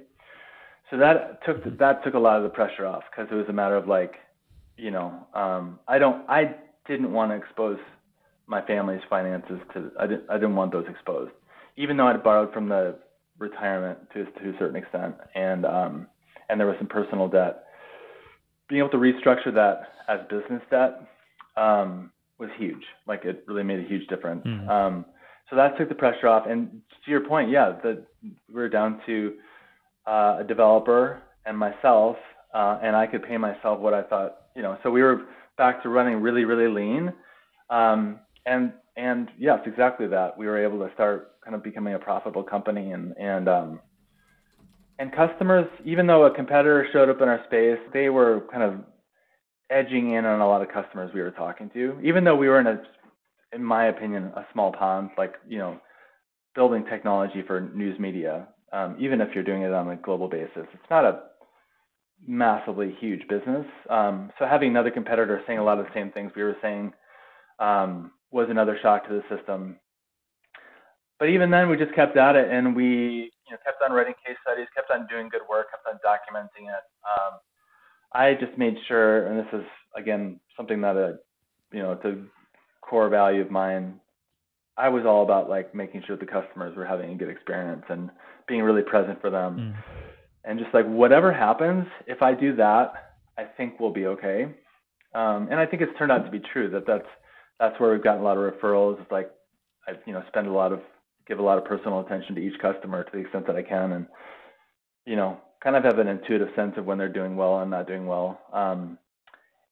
[0.91, 3.53] So that took that took a lot of the pressure off because it was a
[3.53, 4.15] matter of like,
[4.77, 6.55] you know, um, I don't I
[6.87, 7.79] didn't want to expose
[8.45, 11.31] my family's finances to I didn't I didn't want those exposed
[11.77, 12.95] even though I'd borrowed from the
[13.39, 16.07] retirement to to a certain extent, and um,
[16.49, 17.63] and there was some personal debt,
[18.67, 21.01] being able to restructure that as business debt
[21.55, 22.83] um, was huge.
[23.07, 24.45] Like it really made a huge difference.
[24.45, 24.69] Mm-hmm.
[24.69, 25.05] Um,
[25.49, 26.45] so that took the pressure off.
[26.47, 29.33] And to your point, yeah, the, we were down to
[30.05, 32.17] uh, a developer and myself,
[32.53, 34.77] uh, and I could pay myself what I thought, you know.
[34.83, 35.21] So we were
[35.57, 37.13] back to running really, really lean.
[37.69, 40.37] Um, and and yes, exactly that.
[40.37, 43.79] We were able to start kind of becoming a profitable company and and um,
[44.99, 48.79] and customers, even though a competitor showed up in our space, they were kind of
[49.69, 52.59] edging in on a lot of customers we were talking to, even though we were
[52.59, 52.81] in a,
[53.53, 55.79] in my opinion, a small pond, like you know,
[56.55, 58.47] building technology for news media.
[58.73, 61.21] Um, even if you're doing it on a global basis, it's not a
[62.25, 63.65] massively huge business.
[63.89, 66.91] Um, so having another competitor saying a lot of the same things we were saying
[67.59, 69.77] um, was another shock to the system
[71.19, 74.13] but even then, we just kept at it, and we you know kept on writing
[74.25, 76.83] case studies, kept on doing good work, kept on documenting it.
[77.05, 77.39] Um,
[78.13, 81.17] I just made sure, and this is again something that a
[81.71, 82.17] you know it's a
[82.81, 83.99] core value of mine.
[84.77, 88.11] I was all about like making sure the customers were having a good experience and
[88.47, 89.57] being really present for them.
[89.57, 89.83] Mm.
[90.45, 94.43] And just like whatever happens, if I do that, I think we'll be okay.
[95.15, 97.07] Um, and I think it's turned out to be true that that's
[97.59, 99.01] that's where we've gotten a lot of referrals.
[99.01, 99.31] It's like
[99.87, 100.81] I you know spend a lot of
[101.27, 103.93] give a lot of personal attention to each customer to the extent that I can,
[103.93, 104.07] and
[105.05, 107.87] you know, kind of have an intuitive sense of when they're doing well and not
[107.87, 108.39] doing well.
[108.53, 108.97] Um,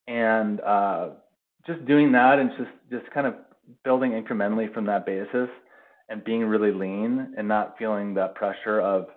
[0.08, 1.10] and uh,
[1.65, 3.36] just doing that and just just kind of
[3.84, 5.50] building incrementally from that basis
[6.10, 9.08] and being really lean and not feeling that pressure of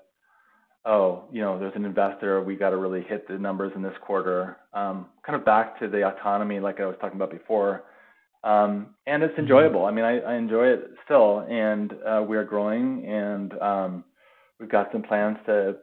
[0.86, 3.92] oh you know there's an investor we got to really hit the numbers in this
[4.00, 7.84] quarter um, kind of back to the autonomy like i was talking about before
[8.44, 9.42] um, and it's mm-hmm.
[9.42, 9.84] enjoyable.
[9.84, 14.04] I mean, I, I enjoy it still, and uh, we are growing, and um,
[14.60, 15.76] we've got some plans to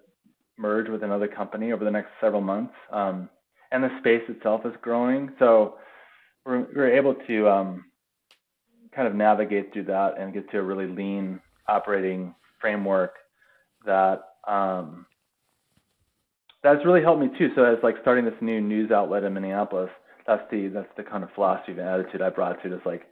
[0.58, 2.74] merge with another company over the next several months.
[2.92, 3.30] Um,
[3.72, 5.76] and the space itself is growing, so
[6.46, 7.86] we're, we're able to um,
[8.96, 13.16] kind of navigate through that and get to a really lean operating framework
[13.86, 15.06] that um,
[16.64, 17.50] that's really helped me too.
[17.56, 19.90] So as like starting this new news outlet in Minneapolis,
[20.28, 22.76] that's the that's the kind of philosophy and attitude I brought to it.
[22.76, 23.04] Is like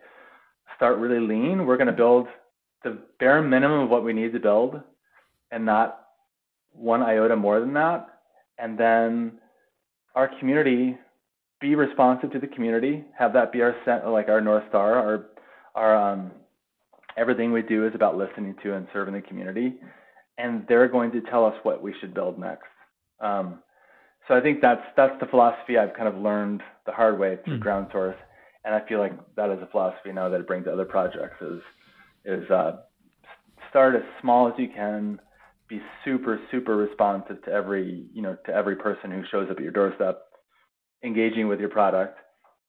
[0.76, 1.66] start really lean.
[1.66, 2.28] We're going to build
[2.84, 4.82] the bare minimum of what we need to build,
[5.52, 6.08] and not
[6.72, 8.08] one iota more than that.
[8.58, 9.34] And then
[10.16, 10.98] our community
[11.60, 13.04] be responsive to the community.
[13.18, 13.76] Have that be our
[14.12, 14.96] like our north star.
[14.96, 15.26] Our
[15.76, 16.32] our um,
[17.18, 19.76] everything we do is about listening to and serving the community,
[20.38, 22.68] and they're going to tell us what we should build next.
[23.20, 23.60] Um,
[24.28, 27.60] so I think that's that's the philosophy I've kind of learned the hard way through
[27.60, 27.64] mm.
[27.64, 28.16] GroundSource,
[28.64, 31.42] and I feel like that is a philosophy now that I bring to other projects.
[31.42, 31.62] Is
[32.26, 32.78] is uh,
[33.70, 35.20] start as small as you can,
[35.68, 39.64] be super super responsive to every you know to every person who shows up at
[39.64, 40.22] your doorstep,
[41.04, 42.18] engaging with your product,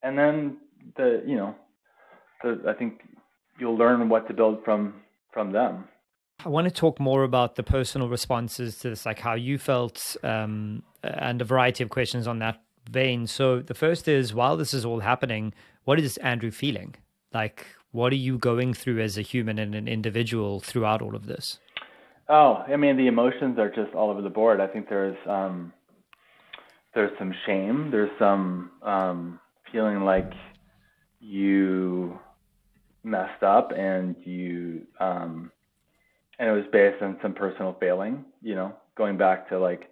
[0.03, 0.57] and then
[0.97, 1.55] the you know
[2.43, 3.01] the I think
[3.59, 5.85] you'll learn what to build from from them.
[6.45, 10.17] I want to talk more about the personal responses to this, like how you felt,
[10.23, 13.27] um, and a variety of questions on that vein.
[13.27, 15.55] So the first is, while this is all happening,
[15.85, 16.97] what is Andrew feeling?
[17.33, 21.27] Like, what are you going through as a human and an individual throughout all of
[21.27, 21.61] this?
[22.29, 24.61] Oh, I mean, the emotions are just all over the board.
[24.61, 25.73] I think there's um,
[26.95, 27.91] there's some shame.
[27.91, 29.41] There's some um,
[29.73, 30.33] feeling like
[31.21, 32.19] you
[33.03, 35.51] messed up and you um,
[36.39, 39.91] and it was based on some personal failing, you know, going back to like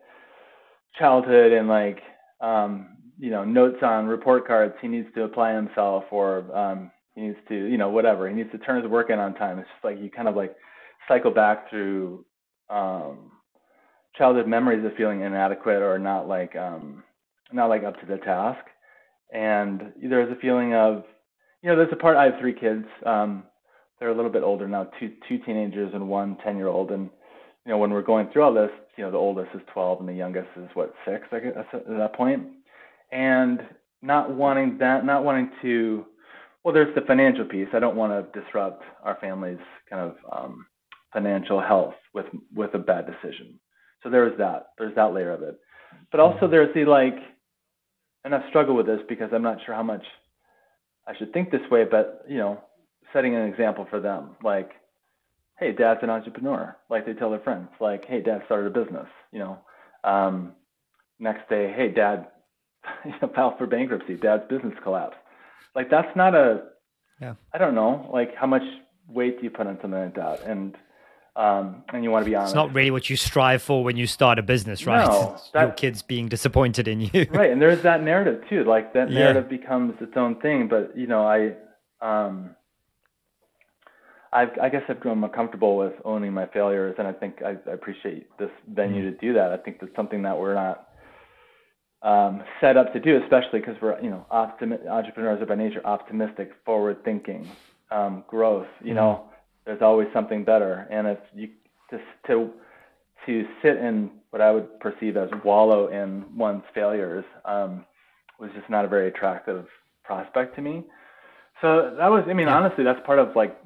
[0.99, 2.01] childhood and like
[2.41, 7.23] um, you know notes on report cards he needs to apply himself or um, he
[7.23, 9.59] needs to you know whatever he needs to turn his work in on time.
[9.59, 10.55] It's just like you kind of like
[11.09, 12.25] cycle back through
[12.71, 13.33] um,
[14.17, 17.03] childhood memories of feeling inadequate or not like um,
[17.53, 18.65] not like up to the task,
[19.33, 21.05] and there's a feeling of
[21.63, 22.85] you know there's a part I have three kids.
[23.07, 23.45] Um,
[24.03, 26.91] they're a little bit older now, two two teenagers and one 10 year old.
[26.91, 27.09] And
[27.65, 30.09] you know, when we're going through all this, you know, the oldest is 12 and
[30.09, 32.51] the youngest is what six I guess at that.
[33.13, 33.61] And
[34.03, 36.05] not wanting that, not wanting to.
[36.65, 37.69] Well, there's the financial piece.
[37.73, 40.67] I don't want to disrupt our family's kind of um,
[41.13, 43.61] financial health with with a bad decision.
[44.03, 44.71] So there's that.
[44.79, 45.61] There's that layer of it.
[46.11, 47.15] But also there's the like,
[48.25, 50.03] and I've struggled with this because I'm not sure how much
[51.07, 52.61] I should think this way, but you know,
[53.13, 54.31] setting an example for them.
[54.43, 54.71] Like,
[55.59, 56.77] hey, dad's an entrepreneur.
[56.91, 59.07] Like they tell their friends, like, hey, dad started a business.
[59.33, 59.59] You know,
[60.05, 60.53] um,
[61.19, 62.29] next day, hey, dad,
[63.35, 64.17] filed for bankruptcy.
[64.17, 65.19] Dad's business collapsed.
[65.75, 66.63] Like that's not a.
[67.21, 67.35] Yeah.
[67.53, 68.11] I don't know.
[68.13, 68.63] Like how much
[69.09, 70.43] weight do you put on something like that?
[70.43, 70.77] And
[71.35, 72.51] um, and you want to be honest.
[72.51, 75.07] It's not really what you strive for when you start a business, right?
[75.07, 77.27] No, that, your kids being disappointed in you.
[77.31, 78.65] right, and there's that narrative too.
[78.65, 79.57] Like that narrative yeah.
[79.57, 80.69] becomes its own thing.
[80.69, 81.55] But you know, I
[82.03, 82.55] um,
[84.33, 87.57] I've, I guess I've grown more comfortable with owning my failures, and I think I,
[87.69, 89.13] I appreciate this venue mm.
[89.13, 89.53] to do that.
[89.53, 90.89] I think that's something that we're not
[92.03, 95.83] um, set up to do, especially because we're, you know, optimi- entrepreneurs are by nature
[95.85, 97.47] optimistic, forward-thinking,
[97.91, 98.67] um, growth.
[98.83, 98.97] You mm.
[98.97, 99.25] know,
[99.67, 101.51] there's always something better, and if you
[101.91, 102.51] just to
[103.27, 107.85] to sit in what I would perceive as wallow in one's failures um,
[108.41, 109.67] was just not a very attractive
[110.03, 110.83] prospect to me.
[111.61, 112.57] So that was, I mean, yeah.
[112.57, 113.57] honestly, that's part of like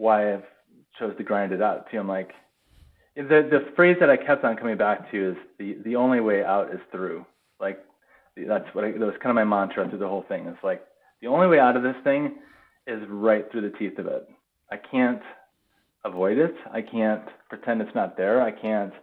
[0.00, 0.44] why I've
[0.98, 1.98] chose to grind it out too.
[1.98, 2.32] I'm like,
[3.14, 6.42] the the phrase that I kept on coming back to is the the only way
[6.42, 7.26] out is through.
[7.60, 7.84] Like
[8.34, 10.46] that's what I, that was kind of my mantra through the whole thing.
[10.46, 10.82] It's like
[11.20, 12.36] the only way out of this thing
[12.86, 14.26] is right through the teeth of it.
[14.72, 15.20] I can't
[16.04, 16.54] avoid it.
[16.72, 18.40] I can't pretend it's not there.
[18.40, 18.94] I can't.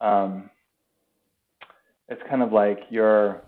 [0.00, 0.48] Um,
[2.08, 3.42] it's kind of like you're.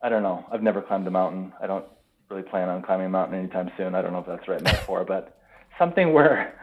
[0.00, 0.46] I don't know.
[0.52, 1.52] I've never climbed a mountain.
[1.60, 1.84] I don't
[2.30, 3.96] really plan on climbing a mountain anytime soon.
[3.96, 5.34] I don't know if that's the right metaphor, but
[5.78, 6.54] something where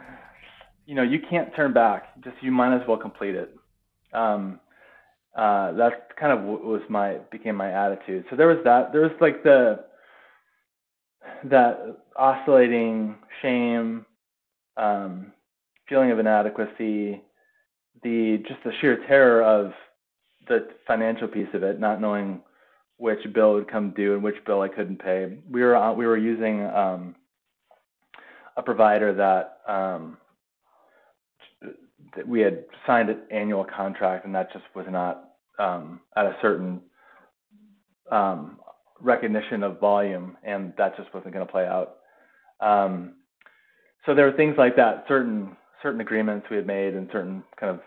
[0.86, 2.20] you know you can't turn back.
[2.22, 3.54] Just you might as well complete it.
[4.12, 4.60] Um,
[5.36, 8.24] uh, that kind of was my became my attitude.
[8.30, 8.92] So there was that.
[8.92, 9.84] There was like the
[11.44, 14.06] that oscillating shame,
[14.76, 15.32] um,
[15.88, 17.22] feeling of inadequacy,
[18.02, 19.72] the just the sheer terror of
[20.48, 22.40] the financial piece of it, not knowing
[22.98, 25.36] which bill would come due and which bill I couldn't pay.
[25.50, 27.14] We were we were using um,
[28.56, 30.16] a provider that, um,
[32.16, 36.36] that we had signed an annual contract, and that just was not um, at a
[36.40, 36.80] certain
[38.10, 38.58] um,
[39.00, 41.96] recognition of volume, and that just wasn't going to play out.
[42.60, 43.14] Um,
[44.04, 47.78] so there were things like that, certain certain agreements we had made, and certain kind
[47.78, 47.80] of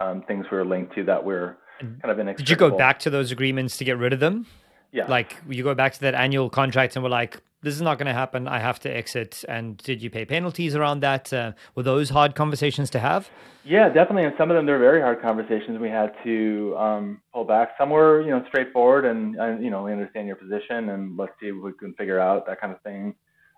[0.00, 2.36] um, things we were linked to that were kind of inextricable.
[2.44, 4.46] Did you go back to those agreements to get rid of them?
[4.92, 5.06] Yeah.
[5.06, 8.06] Like you go back to that annual contract and we're like, this is not going
[8.06, 8.48] to happen.
[8.48, 9.44] I have to exit.
[9.48, 11.32] And did you pay penalties around that?
[11.32, 13.30] Uh, were those hard conversations to have?
[13.64, 14.24] Yeah, definitely.
[14.24, 15.78] And some of them they're very hard conversations.
[15.78, 17.70] We had to um, pull back.
[17.78, 21.32] Some were, you know, straightforward and, and, you know we understand your position and let's
[21.40, 23.14] see what we can figure out that kind of thing.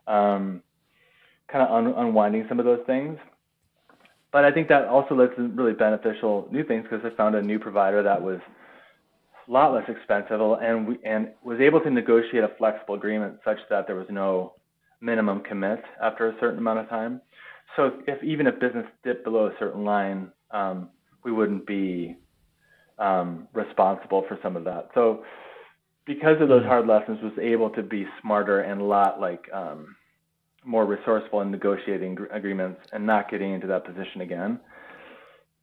[0.07, 0.63] Um,
[1.51, 3.19] kind of un- unwinding some of those things.
[4.33, 7.43] But I think that also led to really beneficial new things because I found a
[7.43, 8.41] new provider that was
[9.53, 13.87] lot less expensive and we, and was able to negotiate a flexible agreement such that
[13.87, 14.55] there was no
[15.01, 17.21] minimum commit after a certain amount of time.
[17.77, 20.91] So if, even if business dipped below a certain line, um,
[21.25, 22.17] we wouldn't be
[22.99, 24.89] um, responsible for some of that.
[24.95, 25.25] So
[26.07, 26.69] because of those mm.
[26.69, 29.97] hard lessons, was able to be smarter and a lot like um,
[30.65, 34.61] more resourceful in negotiating agreements and not getting into that position again.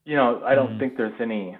[0.06, 0.80] You know, I don't mm-hmm.
[0.80, 1.58] think there's any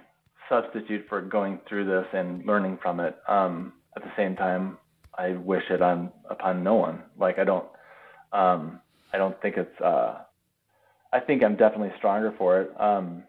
[0.52, 3.16] substitute for going through this and learning from it.
[3.26, 4.78] Um, at the same time,
[5.16, 7.02] I wish it on upon no one.
[7.18, 7.66] Like I don't,
[8.32, 8.80] um,
[9.12, 9.80] I don't think it's.
[9.80, 10.18] Uh,
[11.14, 12.80] I think I'm definitely stronger for it.
[12.80, 13.24] Um,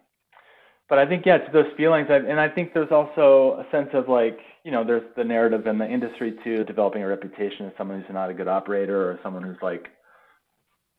[0.88, 3.90] but I think yeah, to those feelings, I've, and I think there's also a sense
[3.92, 7.72] of like, you know, there's the narrative in the industry too, developing a reputation as
[7.76, 9.88] someone who's not a good operator or someone who's like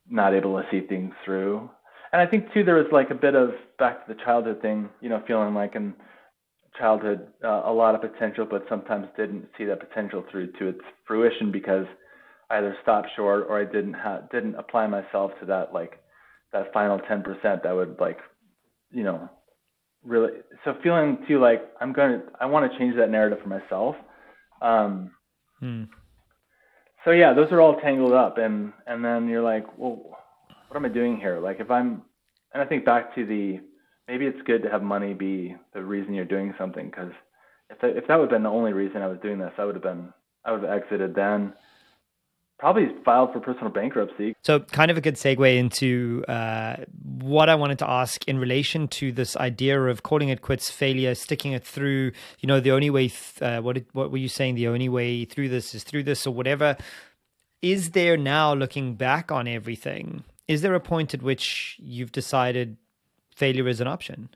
[0.10, 1.70] not able to see things through.
[2.14, 4.90] And I think too there was like a bit of back to the childhood thing,
[5.02, 5.94] you know, feeling like in
[6.78, 10.82] childhood uh, a lot of potential, but sometimes didn't see that potential through to its
[11.08, 11.86] fruition because
[12.50, 16.00] I either stopped short or I didn't have didn't apply myself to that like
[16.54, 18.20] that final ten percent that would like,
[18.92, 19.30] you know,
[20.04, 20.32] really.
[20.64, 23.96] So feeling too like I'm gonna I want to change that narrative for myself.
[24.62, 25.12] Um,
[25.60, 25.84] hmm
[27.06, 30.18] so yeah, those are all tangled up, and and then you're like, well,
[30.68, 31.40] what am I doing here?
[31.40, 32.02] Like if I'm,
[32.54, 33.60] and I think back to the
[34.08, 37.12] maybe it's good to have money be the reason you're doing something because
[37.70, 39.66] if that, if that would have been the only reason I was doing this, I
[39.66, 40.14] would have been
[40.46, 41.54] I would have exited then.
[42.58, 44.34] Probably filed for personal bankruptcy.
[44.44, 46.78] So, kind of a good segue into uh,
[47.20, 51.16] what I wanted to ask in relation to this idea of calling it quits, failure,
[51.16, 52.14] sticking it through.
[52.40, 53.10] You know, the only way.
[53.10, 54.56] Th- uh, what did, what were you saying?
[54.56, 56.78] The only way through this is through this, or whatever.
[57.62, 62.78] Is there now, looking back on everything, is there a point at which you've decided
[63.36, 64.30] failure is an option?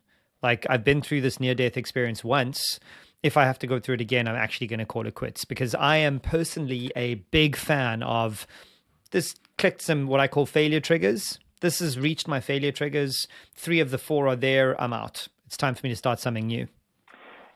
[0.43, 2.79] Like I've been through this near death experience once
[3.21, 5.45] if I have to go through it again, I'm actually going to call it quits
[5.45, 8.47] because I am personally a big fan of
[9.11, 11.39] this clicked some what I call failure triggers.
[11.61, 13.27] This has reached my failure triggers.
[13.55, 14.79] Three of the four are there.
[14.81, 15.27] I'm out.
[15.45, 16.67] It's time for me to start something new.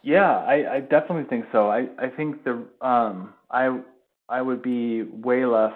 [0.02, 1.70] Yeah, I, I definitely think so.
[1.70, 3.80] I, I think the um, I
[4.28, 5.76] I would be way less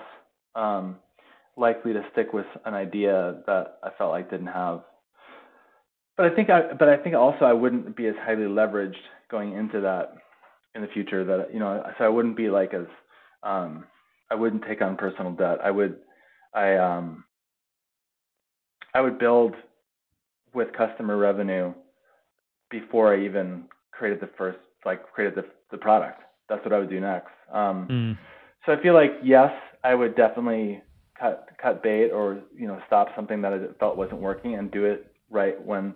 [0.56, 0.98] um,
[1.56, 4.82] likely to stick with an idea that I felt like didn't have.
[6.18, 8.96] But I think I but I think also I wouldn't be as highly leveraged
[9.30, 10.16] going into that
[10.74, 12.88] in the future that you know so I wouldn't be like as
[13.44, 13.86] um,
[14.32, 15.60] I wouldn't take on personal debt.
[15.64, 15.98] I would
[16.54, 17.24] I um
[18.94, 19.54] I would build
[20.54, 21.74] with customer revenue
[22.72, 26.22] before I even created the first like created the the product.
[26.50, 27.32] That's what I would do next.
[27.54, 28.18] Um, mm.
[28.66, 29.52] So I feel like yes,
[29.84, 30.82] I would definitely
[31.20, 34.86] cut cut bait or you know stop something that I felt wasn't working and do
[34.86, 35.94] it right when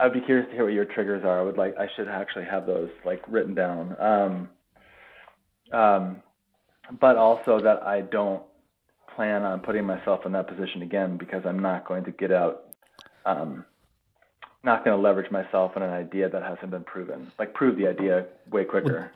[0.00, 1.40] I would be curious to hear what your triggers are.
[1.40, 3.96] I would like I should actually have those like written down.
[3.98, 4.48] Um,
[5.72, 6.22] um,
[7.00, 8.42] but also that I don't
[9.14, 12.64] plan on putting myself in that position again because I'm not going to get out.
[13.26, 13.64] Um,
[14.64, 17.30] not going to leverage myself in an idea that hasn't been proven.
[17.38, 19.12] Like prove the idea way quicker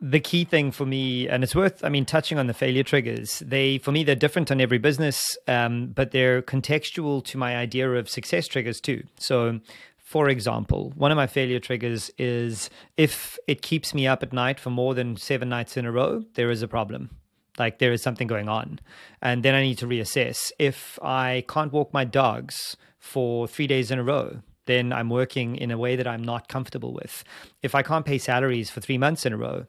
[0.00, 3.40] the key thing for me, and it's worth, I mean, touching on the failure triggers.
[3.40, 7.90] They, for me, they're different on every business, um, but they're contextual to my idea
[7.92, 9.02] of success triggers too.
[9.18, 9.60] So,
[9.98, 14.58] for example, one of my failure triggers is if it keeps me up at night
[14.58, 17.10] for more than seven nights in a row, there is a problem.
[17.58, 18.80] Like there is something going on.
[19.20, 20.50] And then I need to reassess.
[20.58, 25.56] If I can't walk my dogs for three days in a row, then I'm working
[25.56, 27.22] in a way that I'm not comfortable with.
[27.62, 29.66] If I can't pay salaries for three months in a row,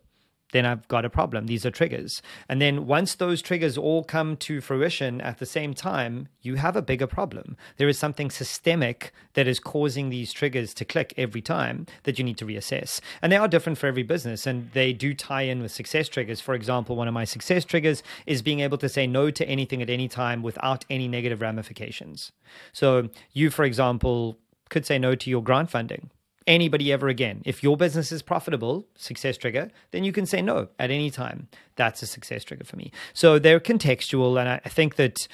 [0.51, 1.47] then I've got a problem.
[1.47, 2.21] These are triggers.
[2.47, 6.75] And then once those triggers all come to fruition at the same time, you have
[6.75, 7.57] a bigger problem.
[7.77, 12.23] There is something systemic that is causing these triggers to click every time that you
[12.23, 12.99] need to reassess.
[13.21, 16.41] And they are different for every business and they do tie in with success triggers.
[16.41, 19.81] For example, one of my success triggers is being able to say no to anything
[19.81, 22.31] at any time without any negative ramifications.
[22.73, 24.37] So you, for example,
[24.69, 26.09] could say no to your grant funding
[26.47, 27.41] anybody ever again.
[27.45, 31.47] If your business is profitable, success trigger, then you can say no at any time.
[31.75, 32.91] That's a success trigger for me.
[33.13, 34.39] So they're contextual.
[34.39, 35.27] And I think that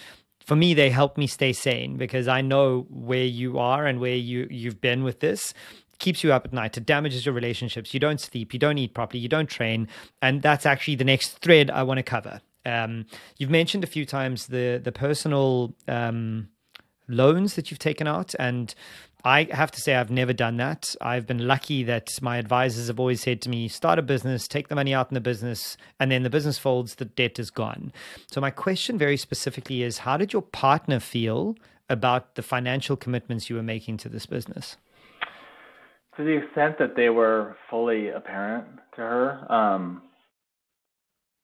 [0.46, 4.16] for me, they help me stay sane because I know where you are and where
[4.16, 5.54] you, you've been with this
[6.00, 6.78] keeps you up at night.
[6.78, 7.94] It damages your relationships.
[7.94, 8.54] You don't sleep.
[8.54, 9.20] You don't eat properly.
[9.20, 9.88] You don't train.
[10.22, 12.42] And that's actually the next thread I want to cover.
[12.66, 13.06] Um,
[13.38, 16.50] you've mentioned a few times the the personal um,
[17.08, 18.76] loans that you've taken out, and
[19.28, 20.96] I have to say I've never done that.
[21.02, 24.70] I've been lucky that my advisors have always said to me, "Start a business, take
[24.70, 27.92] the money out in the business, and then the business folds, the debt is gone."
[28.28, 31.58] So my question, very specifically, is: How did your partner feel
[31.90, 34.78] about the financial commitments you were making to this business?
[36.16, 40.04] To the extent that they were fully apparent to her, um,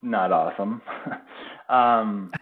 [0.00, 0.80] not awesome.
[1.68, 2.32] um,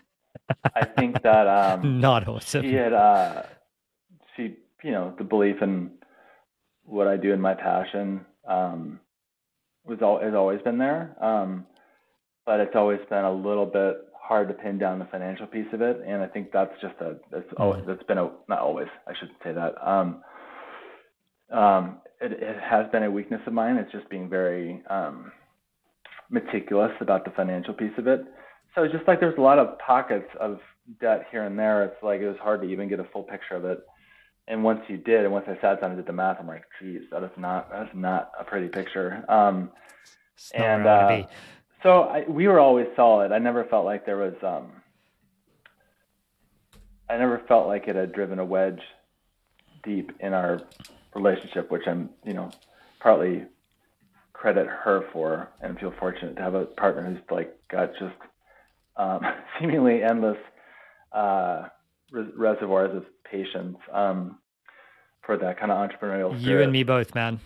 [0.76, 2.62] I think that um, not awesome.
[2.62, 3.42] She had uh,
[4.82, 5.90] you know the belief in
[6.84, 9.00] what I do and my passion um,
[9.84, 11.66] was all has always been there, um,
[12.44, 15.82] but it's always been a little bit hard to pin down the financial piece of
[15.82, 19.12] it, and I think that's just a that's always that's been a not always I
[19.18, 19.74] shouldn't say that.
[19.86, 20.22] Um,
[21.52, 23.76] um, it, it has been a weakness of mine.
[23.76, 25.32] It's just being very um,
[26.30, 28.24] meticulous about the financial piece of it.
[28.74, 30.58] So just like there's a lot of pockets of
[31.00, 33.54] debt here and there, it's like it was hard to even get a full picture
[33.54, 33.84] of it.
[34.48, 36.64] And once you did, and once I sat down and did the math, I'm like,
[36.80, 39.24] geez, that is not that's not a pretty picture.
[39.28, 39.70] Um,
[40.54, 41.22] and uh,
[41.82, 43.32] so I, we were always solid.
[43.32, 44.34] I never felt like there was.
[44.42, 44.72] Um,
[47.08, 48.80] I never felt like it had driven a wedge
[49.84, 50.60] deep in our
[51.14, 52.50] relationship, which I'm, you know,
[53.00, 53.44] partly
[54.32, 58.14] credit her for and feel fortunate to have a partner who's like got just
[58.96, 59.20] um,
[59.60, 60.38] seemingly endless
[61.12, 61.68] uh,
[62.10, 64.38] res- reservoirs of patience um,
[65.22, 66.58] for that kind of entrepreneurial spirit.
[66.58, 67.40] You and me both, man.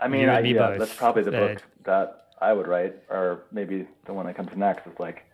[0.00, 0.78] I mean, I, yeah, both.
[0.78, 4.86] that's probably the book that I would write, or maybe the one that comes next
[4.86, 5.24] is like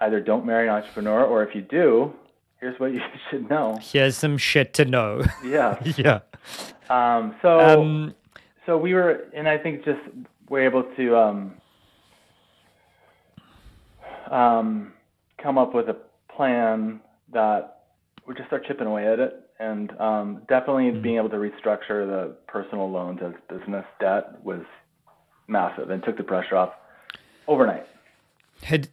[0.00, 2.12] either don't marry an entrepreneur, or if you do,
[2.58, 3.00] here's what you
[3.30, 3.78] should know.
[3.80, 5.24] Here's some shit to know.
[5.44, 5.80] Yeah.
[5.96, 6.20] yeah.
[6.88, 8.14] Um, so um,
[8.66, 10.00] so we were, and I think just
[10.48, 11.54] we're able to um,
[14.30, 14.92] um,
[15.40, 15.96] come up with a
[16.34, 17.00] plan
[17.32, 17.79] that
[18.30, 21.02] we just start chipping away at it, and um, definitely mm-hmm.
[21.02, 24.60] being able to restructure the personal loans as business debt was
[25.48, 26.70] massive and took the pressure off
[27.48, 27.84] overnight.
[28.62, 28.88] Had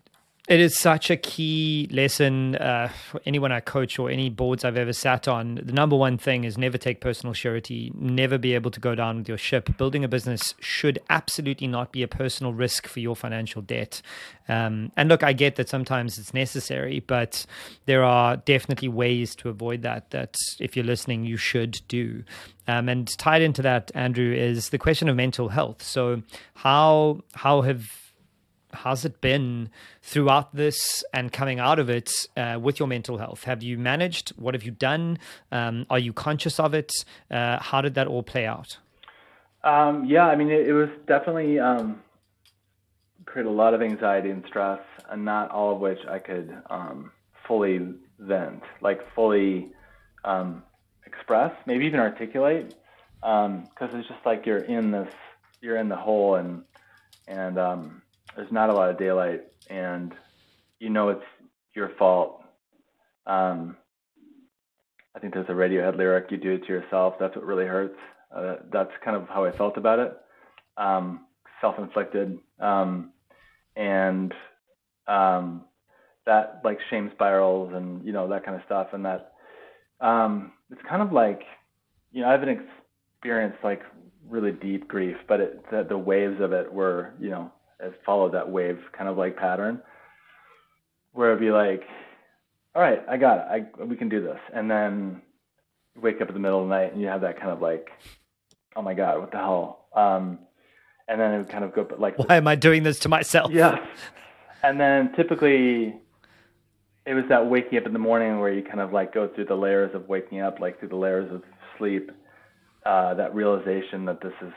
[0.47, 4.77] it is such a key lesson uh, for anyone I coach or any boards I've
[4.77, 5.55] ever sat on.
[5.61, 9.17] The number one thing is never take personal surety, never be able to go down
[9.17, 9.75] with your ship.
[9.77, 14.01] Building a business should absolutely not be a personal risk for your financial debt.
[14.47, 17.45] Um, and look, I get that sometimes it's necessary, but
[17.85, 22.23] there are definitely ways to avoid that, that if you're listening, you should do.
[22.69, 25.83] Um, and tied into that, Andrew, is the question of mental health.
[25.83, 26.21] So,
[26.53, 28.06] how how have
[28.83, 29.69] how's it been
[30.01, 33.43] throughout this and coming out of it uh, with your mental health?
[33.43, 34.29] Have you managed?
[34.37, 35.19] What have you done?
[35.51, 36.91] Um, are you conscious of it?
[37.29, 38.77] Uh, how did that all play out?
[39.63, 42.01] Um, yeah, I mean, it, it was definitely um,
[43.25, 47.11] created a lot of anxiety and stress, and not all of which I could um,
[47.47, 47.79] fully
[48.19, 49.71] vent, like fully
[50.23, 50.63] um,
[51.05, 52.75] express, maybe even articulate,
[53.21, 55.13] because um, it's just like you're in this,
[55.61, 56.63] you're in the hole, and
[57.27, 58.01] and um,
[58.37, 60.13] there's not a lot of daylight, and
[60.79, 61.23] you know it's
[61.73, 62.43] your fault.
[63.25, 63.75] Um,
[65.15, 67.97] I think there's a Radiohead lyric, "You do it to yourself." That's what really hurts.
[68.33, 70.15] Uh, that's kind of how I felt about it.
[70.77, 71.25] Um,
[71.59, 73.11] self-inflicted, um,
[73.75, 74.31] and
[75.07, 75.65] um,
[76.27, 79.33] that like shame spirals and you know that kind of stuff, and that
[79.99, 81.41] um, it's kind of like
[82.11, 82.61] you know I haven't
[83.15, 83.81] experienced like
[84.29, 87.51] really deep grief, but it, the, the waves of it were you know
[87.81, 89.81] has followed that wave kind of like pattern
[91.13, 91.83] where it'd be like,
[92.75, 93.67] all right, I got it.
[93.79, 94.39] I, we can do this.
[94.53, 95.21] And then
[95.95, 97.61] you wake up in the middle of the night and you have that kind of
[97.61, 97.89] like,
[98.75, 99.87] oh my God, what the hell?
[99.95, 100.39] Um,
[101.07, 103.09] and then it would kind of go but like, why am I doing this to
[103.09, 103.51] myself?
[103.51, 103.83] Yeah.
[104.63, 105.95] And then typically
[107.05, 109.45] it was that waking up in the morning where you kind of like go through
[109.45, 111.41] the layers of waking up, like through the layers of
[111.77, 112.11] sleep,
[112.85, 114.51] uh, that realization that this is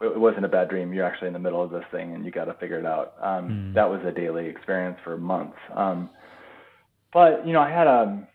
[0.00, 0.92] it wasn't a bad dream.
[0.92, 3.14] You're actually in the middle of this thing and you got to figure it out.
[3.22, 3.74] Um, mm.
[3.74, 5.56] That was a daily experience for months.
[5.74, 6.08] Um,
[7.12, 8.26] but you know, I had a, um,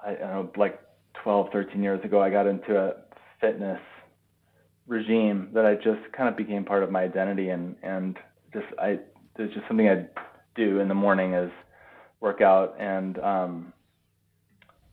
[0.00, 0.80] I, I don't know, like
[1.22, 2.94] 12, 13 years ago, I got into a
[3.40, 3.80] fitness
[4.86, 8.16] regime that I just kind of became part of my identity and, and
[8.52, 9.00] just, I,
[9.36, 10.06] there's just something I
[10.54, 11.50] do in the morning is
[12.20, 13.72] work out and, um,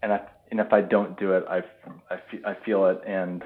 [0.01, 0.19] and I,
[0.51, 1.59] and if I don't do it, I,
[2.09, 3.41] I, feel I feel it and,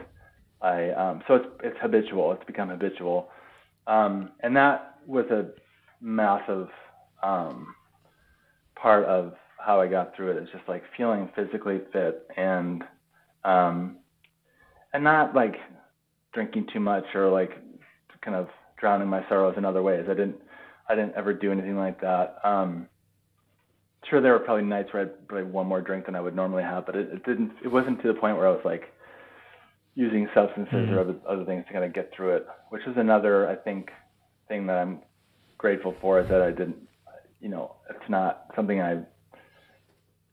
[0.61, 2.31] I um, so it's it's habitual.
[2.33, 3.29] It's become habitual,
[3.85, 5.47] um, and that was a
[6.01, 6.67] massive
[7.23, 7.75] um,
[8.75, 10.37] part of how I got through it.
[10.37, 12.83] It's just like feeling physically fit and
[13.43, 13.97] um,
[14.93, 15.55] and not like
[16.33, 17.51] drinking too much or like
[18.21, 18.47] kind of
[18.79, 20.05] drowning my sorrows in other ways.
[20.09, 20.37] I didn't
[20.89, 22.37] I didn't ever do anything like that.
[22.43, 22.87] Um,
[24.09, 26.63] sure, there were probably nights where I'd probably one more drink than I would normally
[26.63, 27.51] have, but it, it didn't.
[27.63, 28.93] It wasn't to the point where I was like
[29.97, 30.93] using substances mm-hmm.
[30.93, 33.89] or other, other things to kind of get through it, which is another, I think,
[34.47, 34.99] thing that I'm
[35.57, 36.77] grateful for is that I didn't,
[37.41, 38.99] you know, it's not something I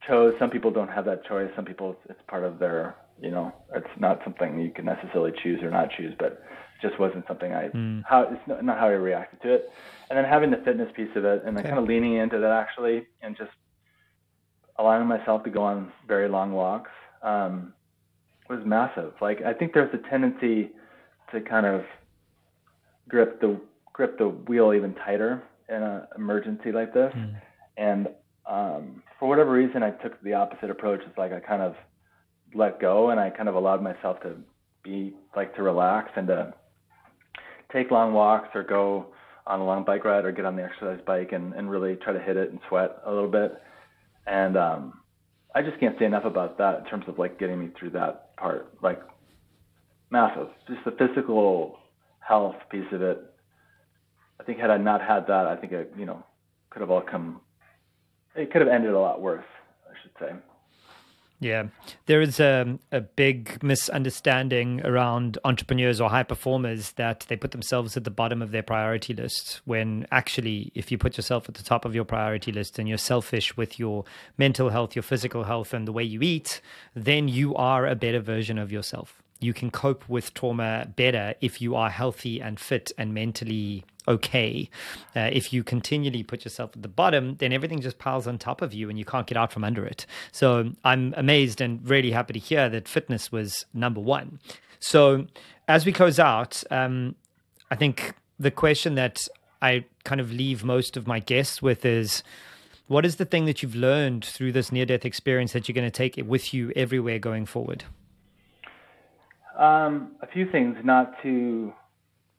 [0.07, 0.35] chose.
[0.39, 1.51] Some people don't have that choice.
[1.57, 5.63] Some people, it's part of their, you know, it's not something you can necessarily choose
[5.63, 8.03] or not choose, but it just wasn't something I, mm.
[8.07, 9.73] how, it's not, not, how I reacted to it.
[10.11, 11.71] And then having the fitness piece of it and then okay.
[11.71, 13.53] kind of leaning into that actually and just
[14.79, 16.91] allowing myself to go on very long walks
[17.23, 17.73] um,
[18.49, 19.13] was massive.
[19.21, 20.71] Like, I think there's a tendency
[21.33, 21.83] to kind of
[23.09, 23.61] grip the
[23.93, 27.13] grip the wheel even tighter in an emergency like this.
[27.15, 27.35] Mm.
[27.77, 28.09] And
[28.47, 31.01] um, for whatever reason, I took the opposite approach.
[31.07, 31.75] It's like I kind of
[32.55, 34.37] let go and I kind of allowed myself to
[34.83, 36.55] be like to relax and to
[37.73, 39.07] take long walks or go
[39.47, 42.13] on a long bike ride or get on the exercise bike and, and really try
[42.13, 43.61] to hit it and sweat a little bit.
[44.27, 45.01] And um,
[45.55, 48.37] I just can't say enough about that in terms of like getting me through that
[48.37, 48.75] part.
[48.83, 49.01] Like
[50.11, 51.79] massive, just the physical
[52.21, 53.35] health piece of it
[54.41, 56.23] I think had I not had that, I think it, you know,
[56.71, 57.41] could have all come.
[58.35, 59.45] It could have ended a lot worse,
[59.89, 60.35] I should say.
[61.41, 61.65] Yeah,
[62.07, 67.97] there is a, a big misunderstanding around entrepreneurs or high performers that they put themselves
[67.97, 69.61] at the bottom of their priority list.
[69.65, 72.99] When actually, if you put yourself at the top of your priority list and you're
[72.99, 74.05] selfish with your
[74.39, 76.61] mental health, your physical health, and the way you eat,
[76.95, 81.61] then you are a better version of yourself you can cope with trauma better if
[81.61, 84.69] you are healthy and fit and mentally okay.
[85.17, 88.63] Uh, if you continually put yourself at the bottom, then everything just piles on top
[88.63, 90.07] of you and you can't get out from under it.
[90.33, 94.41] So I'm amazed and really happy to hear that fitness was number one.
[94.81, 95.27] So
[95.69, 97.15] as we close out, um,
[97.71, 99.19] I think the question that
[99.63, 102.23] I kind of leave most of my guests with is
[102.87, 105.91] what is the thing that you've learned through this near death experience that you're going
[105.91, 107.85] to take with you everywhere going forward?
[109.59, 111.73] Um, a few things not to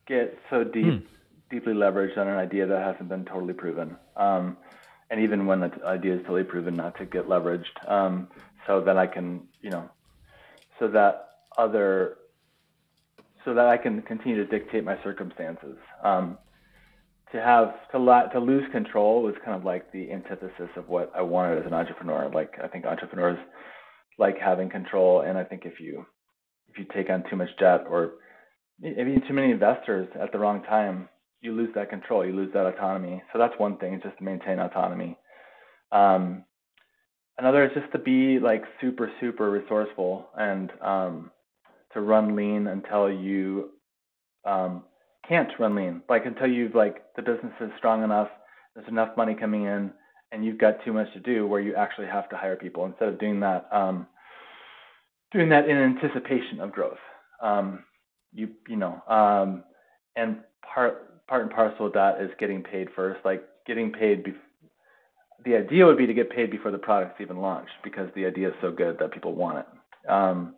[0.07, 1.05] get so deep, hmm.
[1.49, 3.95] deeply leveraged on an idea that hasn't been totally proven.
[4.15, 4.57] Um,
[5.09, 8.27] and even when the idea is totally proven, not to get leveraged, um,
[8.67, 9.89] so that I can, you know,
[10.79, 12.17] so that other,
[13.45, 15.77] so that I can continue to dictate my circumstances.
[16.03, 16.37] Um,
[17.31, 21.11] to have to la- to lose control was kind of like the antithesis of what
[21.15, 22.29] I wanted as an entrepreneur.
[22.33, 23.39] Like I think entrepreneurs
[24.17, 26.05] like having control, and I think if you
[26.75, 28.13] if you take on too much debt or
[28.79, 31.07] maybe too many investors at the wrong time,
[31.41, 33.21] you lose that control, you lose that autonomy.
[33.31, 35.17] So that's one thing, just to maintain autonomy.
[35.91, 36.43] Um,
[37.37, 41.31] another is just to be like super, super resourceful and um,
[41.93, 43.69] to run lean until you
[44.43, 44.83] um,
[45.27, 46.01] can't run lean.
[46.09, 48.29] Like until you've like the business is strong enough,
[48.75, 49.91] there's enough money coming in,
[50.31, 53.07] and you've got too much to do where you actually have to hire people instead
[53.07, 53.69] of doing that.
[53.71, 54.07] Um,
[55.31, 56.97] doing that in anticipation of growth.
[57.41, 57.83] Um,
[58.33, 59.63] you you know, um,
[60.15, 63.19] and part part and parcel of that is getting paid first.
[63.25, 64.23] Like getting paid.
[64.23, 64.33] Be-
[65.43, 68.47] the idea would be to get paid before the product's even launched because the idea
[68.47, 70.09] is so good that people want it.
[70.09, 70.55] Um,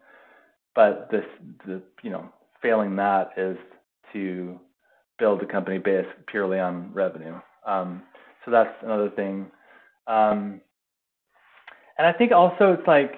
[0.76, 1.26] but this
[1.66, 2.30] the you know
[2.62, 3.58] failing that is
[4.14, 4.60] to
[5.20, 7.36] build a company based purely on revenue.
[7.66, 8.04] Um,
[8.46, 9.48] so that's another thing.
[10.08, 10.62] Um,
[11.98, 13.14] and I think also it's like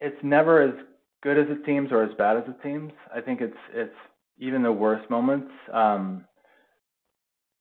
[0.00, 0.74] it's never as
[1.22, 2.92] good as it seems or as bad as it seems.
[3.14, 3.94] I think it's it's
[4.38, 5.50] even the worst moments.
[5.72, 6.24] Um,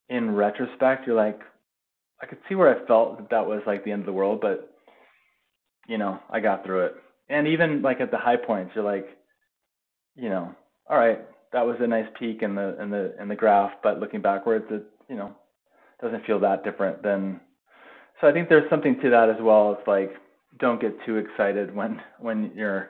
[0.10, 1.40] in retrospect, you're like,
[2.22, 4.40] I could see where I felt that that was like the end of the world,
[4.42, 4.74] but
[5.88, 6.96] you know, I got through it.
[7.30, 9.08] And even like at the high points, you're like,
[10.16, 10.54] you know,
[10.90, 11.20] all right,
[11.52, 14.66] that was a nice peak in the in the in the graph, but looking backwards,
[14.70, 15.36] it you know
[16.02, 17.40] doesn't feel that different than.
[18.22, 19.76] So I think there's something to that as well.
[19.78, 20.12] It's like
[20.60, 22.90] don't get too excited when when you're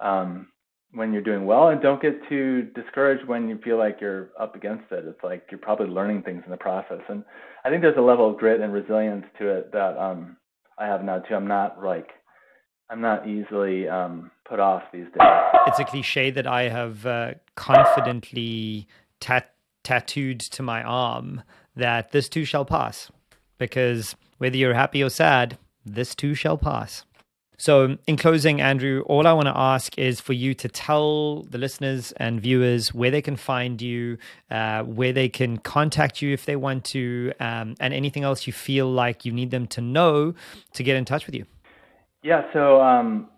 [0.00, 0.48] um,
[0.92, 4.54] when you're doing well, and don't get too discouraged when you feel like you're up
[4.54, 5.04] against it.
[5.06, 7.24] It's like you're probably learning things in the process, and
[7.64, 10.36] I think there's a level of grit and resilience to it that um,
[10.78, 11.34] I have now too.
[11.34, 12.08] I'm not like
[12.90, 15.28] I'm not easily um, put off these days.
[15.66, 18.86] It's a cliche that I have uh, confidently
[19.20, 21.42] tat- tattooed to my arm
[21.74, 23.10] that this too shall pass,
[23.58, 27.04] because whether you're happy or sad, this too shall pass.
[27.56, 31.56] So, in closing, Andrew, all I want to ask is for you to tell the
[31.56, 34.18] listeners and viewers where they can find you,
[34.50, 38.52] uh, where they can contact you if they want to, um, and anything else you
[38.52, 40.34] feel like you need them to know
[40.72, 41.46] to get in touch with you.
[42.24, 43.28] Yeah, so um,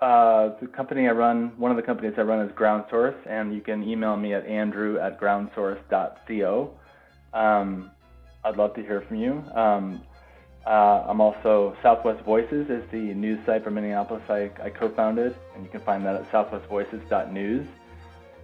[0.00, 3.60] uh, the company I run, one of the companies I run is GroundSource, and you
[3.60, 6.70] can email me at andrew at groundsource.co.
[7.34, 7.90] Um,
[8.44, 9.42] I'd love to hear from you.
[9.54, 10.00] Um,
[10.66, 15.64] uh, I'm also Southwest Voices is the news site for Minneapolis I, I co-founded, and
[15.64, 17.66] you can find that at southwestvoices.news.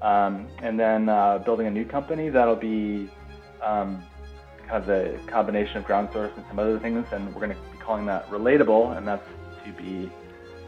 [0.03, 3.09] Um, and then uh, building a new company that'll be
[3.63, 4.03] um,
[4.67, 7.79] kind of the combination of GroundSource and some other things, and we're going to be
[7.79, 9.27] calling that relatable, and that's
[9.65, 10.11] to be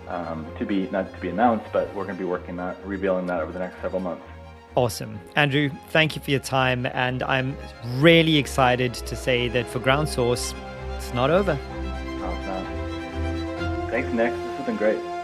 [0.09, 3.27] um, to be not to be announced, but we're going to be working that revealing
[3.27, 4.25] that over the next several months.
[4.77, 5.19] Awesome.
[5.37, 6.85] Andrew, thank you for your time.
[6.87, 7.57] And I'm
[7.95, 10.55] really excited to say that for GroundSource,
[10.97, 11.59] it's not over.
[11.63, 13.87] Oh.
[13.91, 14.33] Thanks, Nic.
[14.33, 15.16] This has been great.